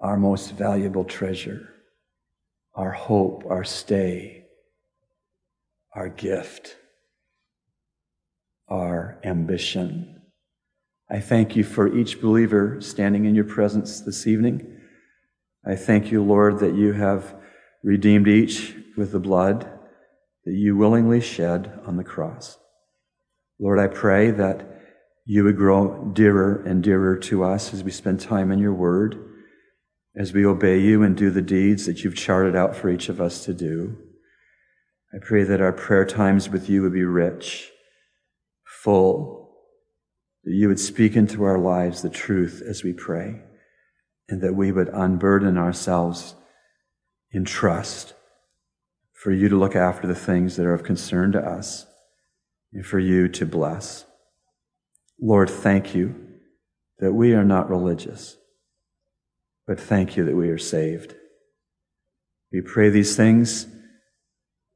our 0.00 0.16
most 0.16 0.52
valuable 0.52 1.04
treasure, 1.04 1.68
our 2.74 2.92
hope, 2.92 3.42
our 3.50 3.64
stay, 3.64 4.44
our 5.96 6.08
gift, 6.08 6.76
our 8.68 9.18
ambition. 9.24 10.17
I 11.10 11.20
thank 11.20 11.56
you 11.56 11.64
for 11.64 11.96
each 11.96 12.20
believer 12.20 12.82
standing 12.82 13.24
in 13.24 13.34
your 13.34 13.44
presence 13.44 14.00
this 14.00 14.26
evening. 14.26 14.76
I 15.66 15.74
thank 15.74 16.12
you, 16.12 16.22
Lord, 16.22 16.58
that 16.58 16.74
you 16.74 16.92
have 16.92 17.34
redeemed 17.82 18.28
each 18.28 18.74
with 18.94 19.12
the 19.12 19.18
blood 19.18 19.70
that 20.44 20.52
you 20.52 20.76
willingly 20.76 21.22
shed 21.22 21.80
on 21.86 21.96
the 21.96 22.04
cross. 22.04 22.58
Lord, 23.58 23.78
I 23.78 23.86
pray 23.86 24.30
that 24.32 24.66
you 25.24 25.44
would 25.44 25.56
grow 25.56 26.10
dearer 26.12 26.62
and 26.62 26.82
dearer 26.82 27.16
to 27.16 27.42
us 27.42 27.72
as 27.72 27.82
we 27.82 27.90
spend 27.90 28.20
time 28.20 28.52
in 28.52 28.58
your 28.58 28.74
word, 28.74 29.16
as 30.14 30.34
we 30.34 30.44
obey 30.44 30.78
you 30.78 31.02
and 31.02 31.16
do 31.16 31.30
the 31.30 31.40
deeds 31.40 31.86
that 31.86 32.04
you've 32.04 32.16
charted 32.16 32.54
out 32.54 32.76
for 32.76 32.90
each 32.90 33.08
of 33.08 33.18
us 33.18 33.46
to 33.46 33.54
do. 33.54 33.96
I 35.14 35.18
pray 35.22 35.42
that 35.44 35.62
our 35.62 35.72
prayer 35.72 36.04
times 36.04 36.50
with 36.50 36.68
you 36.68 36.82
would 36.82 36.92
be 36.92 37.04
rich, 37.04 37.70
full, 38.64 39.37
that 40.48 40.54
you 40.54 40.66
would 40.66 40.80
speak 40.80 41.14
into 41.14 41.44
our 41.44 41.58
lives 41.58 42.00
the 42.00 42.08
truth 42.08 42.62
as 42.66 42.82
we 42.82 42.94
pray, 42.94 43.42
and 44.30 44.40
that 44.40 44.54
we 44.54 44.72
would 44.72 44.88
unburden 44.88 45.58
ourselves 45.58 46.34
in 47.30 47.44
trust 47.44 48.14
for 49.12 49.30
you 49.30 49.50
to 49.50 49.58
look 49.58 49.76
after 49.76 50.06
the 50.06 50.14
things 50.14 50.56
that 50.56 50.64
are 50.64 50.72
of 50.72 50.82
concern 50.82 51.32
to 51.32 51.38
us 51.38 51.84
and 52.72 52.86
for 52.86 52.98
you 52.98 53.28
to 53.28 53.44
bless. 53.44 54.06
Lord, 55.20 55.50
thank 55.50 55.94
you 55.94 56.14
that 56.98 57.12
we 57.12 57.34
are 57.34 57.44
not 57.44 57.68
religious, 57.68 58.38
but 59.66 59.78
thank 59.78 60.16
you 60.16 60.24
that 60.24 60.36
we 60.36 60.48
are 60.48 60.56
saved. 60.56 61.14
We 62.50 62.62
pray 62.62 62.88
these 62.88 63.14
things 63.16 63.66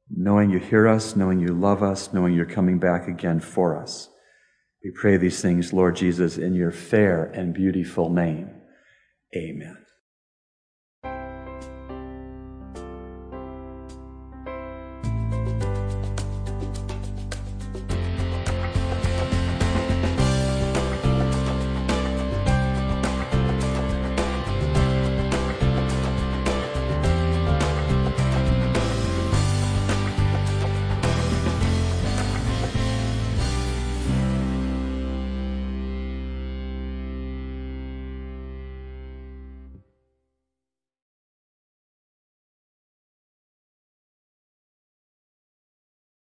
knowing 0.07 0.51
you 0.51 0.59
hear 0.59 0.87
us, 0.87 1.15
knowing 1.15 1.39
you 1.39 1.47
love 1.47 1.81
us, 1.81 2.13
knowing 2.13 2.35
you're 2.35 2.45
coming 2.45 2.77
back 2.77 3.07
again 3.07 3.39
for 3.39 3.75
us. 3.75 4.09
We 4.83 4.91
pray 4.91 5.17
these 5.17 5.41
things, 5.41 5.71
Lord 5.71 5.95
Jesus, 5.95 6.37
in 6.37 6.53
your 6.53 6.71
fair 6.71 7.25
and 7.25 7.53
beautiful 7.53 8.09
name. 8.09 8.49
Amen. 9.35 9.82